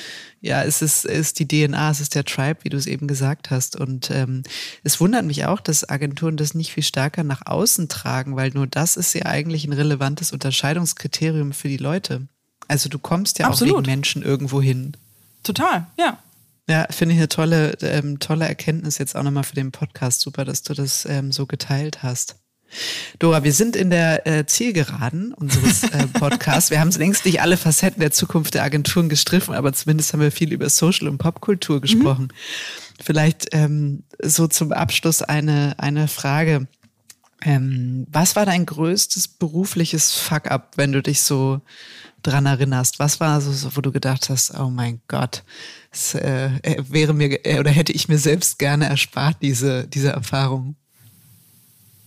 [0.40, 3.06] ja, es ist, es ist die DNA, es ist der Tribe, wie du es eben
[3.06, 3.76] gesagt hast.
[3.76, 4.44] Und ähm,
[4.82, 8.66] es wundert mich auch, dass Agenturen das nicht viel stärker nach außen tragen, weil nur
[8.66, 12.28] das ist ja eigentlich ein relevantes Unterscheidungskriterium für die Leute.
[12.66, 13.74] Also du kommst ja Absolut.
[13.74, 14.96] auch wegen Menschen irgendwo hin.
[15.42, 16.18] Total, ja.
[16.68, 20.20] Ja, finde ich eine tolle, ähm, tolle Erkenntnis jetzt auch nochmal für den Podcast.
[20.20, 22.36] Super, dass du das ähm, so geteilt hast.
[23.18, 26.70] Dora, wir sind in der äh, Zielgeraden unseres äh, Podcasts.
[26.70, 30.30] Wir haben längst nicht alle Facetten der Zukunft der Agenturen gestriffen, aber zumindest haben wir
[30.30, 32.24] viel über Social und Popkultur gesprochen.
[32.24, 33.02] Mhm.
[33.02, 36.66] Vielleicht ähm, so zum Abschluss eine, eine Frage.
[37.42, 41.62] Ähm, was war dein größtes berufliches Fuck-up, wenn du dich so
[42.22, 42.98] dran erinnerst?
[42.98, 45.42] Was war so, wo du gedacht hast, oh mein Gott,
[45.90, 46.50] es äh,
[46.88, 50.76] wäre mir äh, oder hätte ich mir selbst gerne erspart, diese, diese Erfahrung?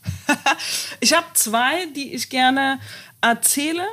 [0.99, 2.79] ich habe zwei, die ich gerne
[3.21, 3.85] erzähle.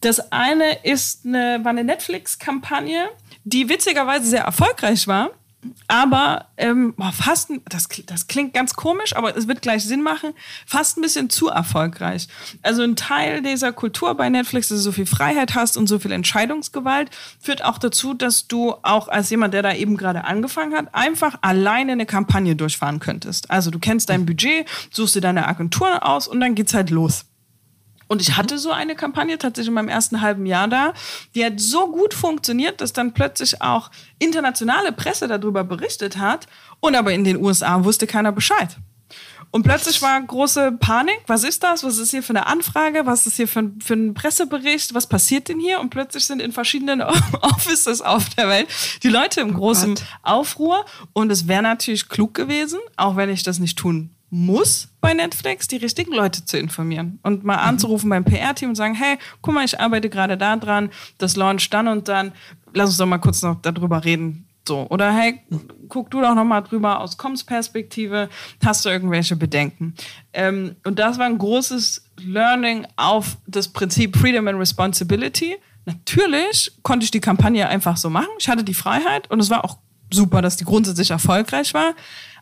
[0.00, 3.08] Das eine ist eine, war eine Netflix-Kampagne,
[3.44, 5.30] die witzigerweise sehr erfolgreich war
[5.86, 10.32] aber ähm, boah, fast, das, das klingt ganz komisch, aber es wird gleich Sinn machen,
[10.66, 12.26] fast ein bisschen zu erfolgreich.
[12.62, 15.98] Also ein Teil dieser Kultur bei Netflix, dass du so viel Freiheit hast und so
[15.98, 17.10] viel Entscheidungsgewalt,
[17.40, 21.38] führt auch dazu, dass du auch als jemand, der da eben gerade angefangen hat, einfach
[21.42, 23.50] alleine eine Kampagne durchfahren könntest.
[23.50, 27.24] Also du kennst dein Budget, suchst dir deine Agentur aus und dann geht's halt los.
[28.12, 30.92] Und ich hatte so eine Kampagne tatsächlich in meinem ersten halben Jahr da.
[31.34, 36.46] Die hat so gut funktioniert, dass dann plötzlich auch internationale Presse darüber berichtet hat.
[36.80, 38.76] Und aber in den USA wusste keiner Bescheid.
[39.50, 41.22] Und plötzlich war große Panik.
[41.26, 41.84] Was ist das?
[41.84, 43.06] Was ist hier für eine Anfrage?
[43.06, 44.92] Was ist hier für ein, für ein Pressebericht?
[44.92, 45.80] Was passiert denn hier?
[45.80, 47.00] Und plötzlich sind in verschiedenen
[47.40, 48.68] Offices auf der Welt
[49.02, 50.84] die Leute im oh großen oh Aufruhr.
[51.14, 55.68] Und es wäre natürlich klug gewesen, auch wenn ich das nicht tun muss bei Netflix,
[55.68, 57.68] die richtigen Leute zu informieren und mal mhm.
[57.68, 61.68] anzurufen beim PR-Team und sagen, hey, guck mal, ich arbeite gerade da dran, das launch
[61.68, 62.32] dann und dann,
[62.72, 64.46] lass uns doch mal kurz noch darüber reden.
[64.66, 65.40] So, oder hey,
[65.88, 68.30] guck du doch noch mal drüber aus Koms Perspektive,
[68.64, 69.94] hast du irgendwelche Bedenken?
[70.32, 75.56] Ähm, und das war ein großes Learning auf das Prinzip Freedom and Responsibility.
[75.84, 78.30] Natürlich konnte ich die Kampagne einfach so machen.
[78.38, 79.76] Ich hatte die Freiheit und es war auch
[80.10, 81.94] super, dass die grundsätzlich erfolgreich war.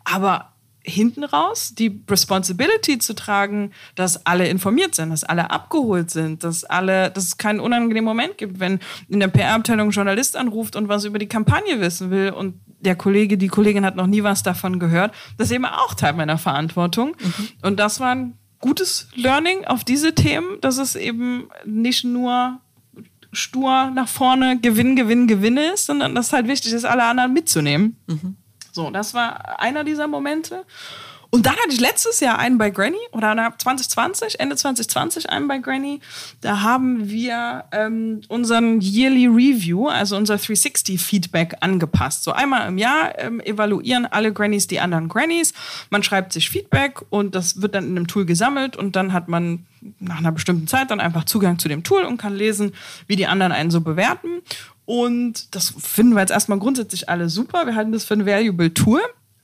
[0.04, 0.49] Aber
[0.82, 6.64] hinten raus die Responsibility zu tragen, dass alle informiert sind, dass alle abgeholt sind, dass
[6.64, 10.88] alle, dass es keinen unangenehmen Moment gibt, wenn in der PR-Abteilung ein Journalist anruft und
[10.88, 14.42] was über die Kampagne wissen will und der Kollege, die Kollegin hat noch nie was
[14.42, 15.14] davon gehört.
[15.36, 17.14] Das ist eben auch Teil meiner Verantwortung.
[17.20, 17.48] Mhm.
[17.62, 22.60] Und das war ein gutes Learning auf diese Themen, dass es eben nicht nur
[23.32, 27.32] stur nach vorne Gewinn, Gewinn, Gewinn ist, sondern dass es halt wichtig ist, alle anderen
[27.32, 27.96] mitzunehmen.
[28.06, 28.36] Mhm.
[28.72, 30.64] So, das war einer dieser Momente.
[31.32, 35.58] Und dann hatte ich letztes Jahr einen bei Granny oder 2020, Ende 2020 einen bei
[35.58, 36.00] Granny.
[36.40, 42.24] Da haben wir ähm, unseren Yearly Review, also unser 360 Feedback angepasst.
[42.24, 45.54] So einmal im Jahr ähm, evaluieren alle Grannies die anderen Grannies.
[45.88, 49.28] Man schreibt sich Feedback und das wird dann in einem Tool gesammelt und dann hat
[49.28, 49.66] man
[50.00, 52.72] nach einer bestimmten Zeit dann einfach Zugang zu dem Tool und kann lesen,
[53.06, 54.42] wie die anderen einen so bewerten.
[54.90, 57.64] Und das finden wir jetzt erstmal grundsätzlich alle super.
[57.64, 59.00] Wir halten das für ein valuable Tool.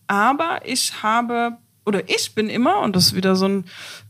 [0.09, 3.65] Aber ich habe oder ich bin immer, und das ist wieder so ein,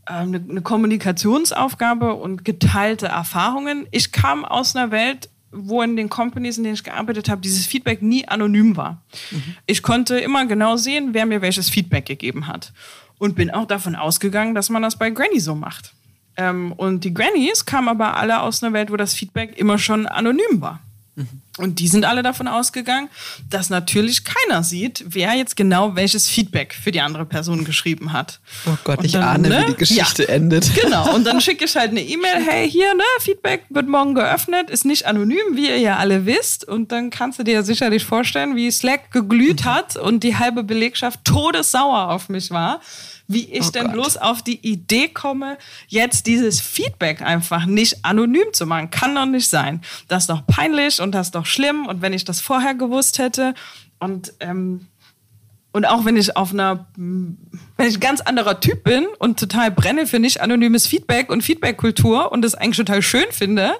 [0.07, 3.85] äh, eine, eine Kommunikationsaufgabe und geteilte Erfahrungen.
[3.91, 7.67] Ich kam aus einer Welt, wo in den Companies, in denen ich gearbeitet habe, dieses
[7.67, 9.03] Feedback nie anonym war.
[9.29, 9.57] Mhm.
[9.67, 12.73] Ich konnte immer genau sehen, wer mir welches Feedback gegeben hat.
[13.19, 15.93] Und bin auch davon ausgegangen, dass man das bei Granny so macht.
[16.35, 20.07] Ähm, und die Grannies kamen aber alle aus einer Welt, wo das Feedback immer schon
[20.07, 20.79] anonym war.
[21.57, 23.09] Und die sind alle davon ausgegangen,
[23.49, 28.39] dass natürlich keiner sieht, wer jetzt genau welches Feedback für die andere Person geschrieben hat.
[28.67, 29.63] Oh Gott, ich dann, ahne, ne?
[29.63, 30.69] wie die Geschichte ja, endet.
[30.87, 34.69] Genau, und dann schicke ich halt eine E-Mail, hey, hier, ne, Feedback wird morgen geöffnet,
[34.69, 36.65] ist nicht anonym, wie ihr ja alle wisst.
[36.65, 39.69] Und dann kannst du dir ja sicherlich vorstellen, wie Slack geglüht mhm.
[39.69, 42.79] hat und die halbe Belegschaft todessauer auf mich war
[43.27, 43.93] wie ich oh denn Gott.
[43.93, 45.57] bloß auf die Idee komme,
[45.87, 48.89] jetzt dieses Feedback einfach nicht anonym zu machen.
[48.89, 49.81] Kann doch nicht sein.
[50.07, 51.85] Das ist doch peinlich und das ist doch schlimm.
[51.85, 53.53] Und wenn ich das vorher gewusst hätte
[53.99, 54.87] und ähm,
[55.73, 57.37] und auch wenn ich auf einer, wenn
[57.87, 62.31] ich ein ganz anderer Typ bin und total brenne für nicht anonymes Feedback und Feedbackkultur
[62.31, 63.75] und das eigentlich total schön finde,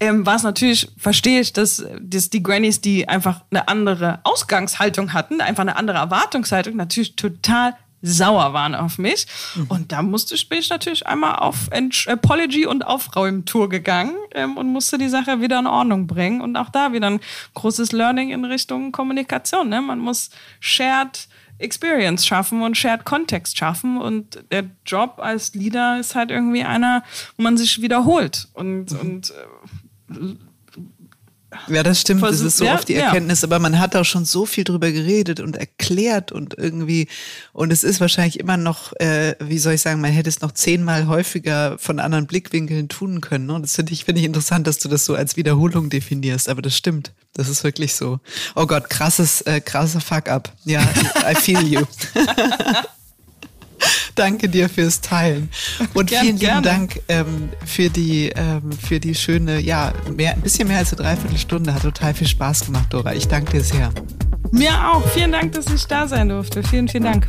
[0.00, 5.12] ähm, war es natürlich, verstehe ich, dass, dass die Grannies, die einfach eine andere Ausgangshaltung
[5.12, 9.26] hatten, einfach eine andere Erwartungshaltung, natürlich total sauer waren auf mich.
[9.54, 9.66] Mhm.
[9.68, 11.70] Und da musste ich, bin ich natürlich einmal auf
[12.06, 16.40] Apology und Aufräumtour gegangen ähm, und musste die Sache wieder in Ordnung bringen.
[16.40, 17.20] Und auch da wieder ein
[17.54, 19.68] großes Learning in Richtung Kommunikation.
[19.70, 19.80] Ne?
[19.80, 20.30] Man muss
[20.60, 21.28] Shared
[21.58, 24.00] Experience schaffen und Shared Context schaffen.
[24.00, 27.04] Und der Job als Leader ist halt irgendwie einer,
[27.36, 28.48] wo man sich wiederholt.
[28.52, 29.00] Und, mhm.
[29.00, 29.30] und
[30.10, 30.36] äh,
[31.68, 32.20] ja, das stimmt.
[32.20, 33.48] Versuch, das ist so ja, oft die Erkenntnis, ja.
[33.48, 37.08] aber man hat auch schon so viel drüber geredet und erklärt und irgendwie,
[37.52, 40.52] und es ist wahrscheinlich immer noch, äh, wie soll ich sagen, man hätte es noch
[40.52, 43.50] zehnmal häufiger von anderen Blickwinkeln tun können.
[43.50, 43.62] Und ne?
[43.62, 46.76] das finde ich, finde ich interessant, dass du das so als Wiederholung definierst, aber das
[46.76, 47.12] stimmt.
[47.34, 48.20] Das ist wirklich so.
[48.54, 50.52] Oh Gott, krasses, äh, krasser Fuck-up.
[50.64, 50.82] Ja,
[51.28, 51.82] I feel you.
[54.14, 55.48] Danke dir fürs Teilen.
[55.94, 60.40] Und Gern, vielen lieben Dank ähm, für, die, ähm, für die schöne, ja, mehr, ein
[60.40, 61.74] bisschen mehr als eine Dreiviertelstunde.
[61.74, 63.14] Hat total viel Spaß gemacht, Dora.
[63.14, 63.92] Ich danke dir sehr.
[64.50, 65.06] Mir auch.
[65.08, 66.62] Vielen Dank, dass ich da sein durfte.
[66.62, 67.28] Vielen, vielen Dank.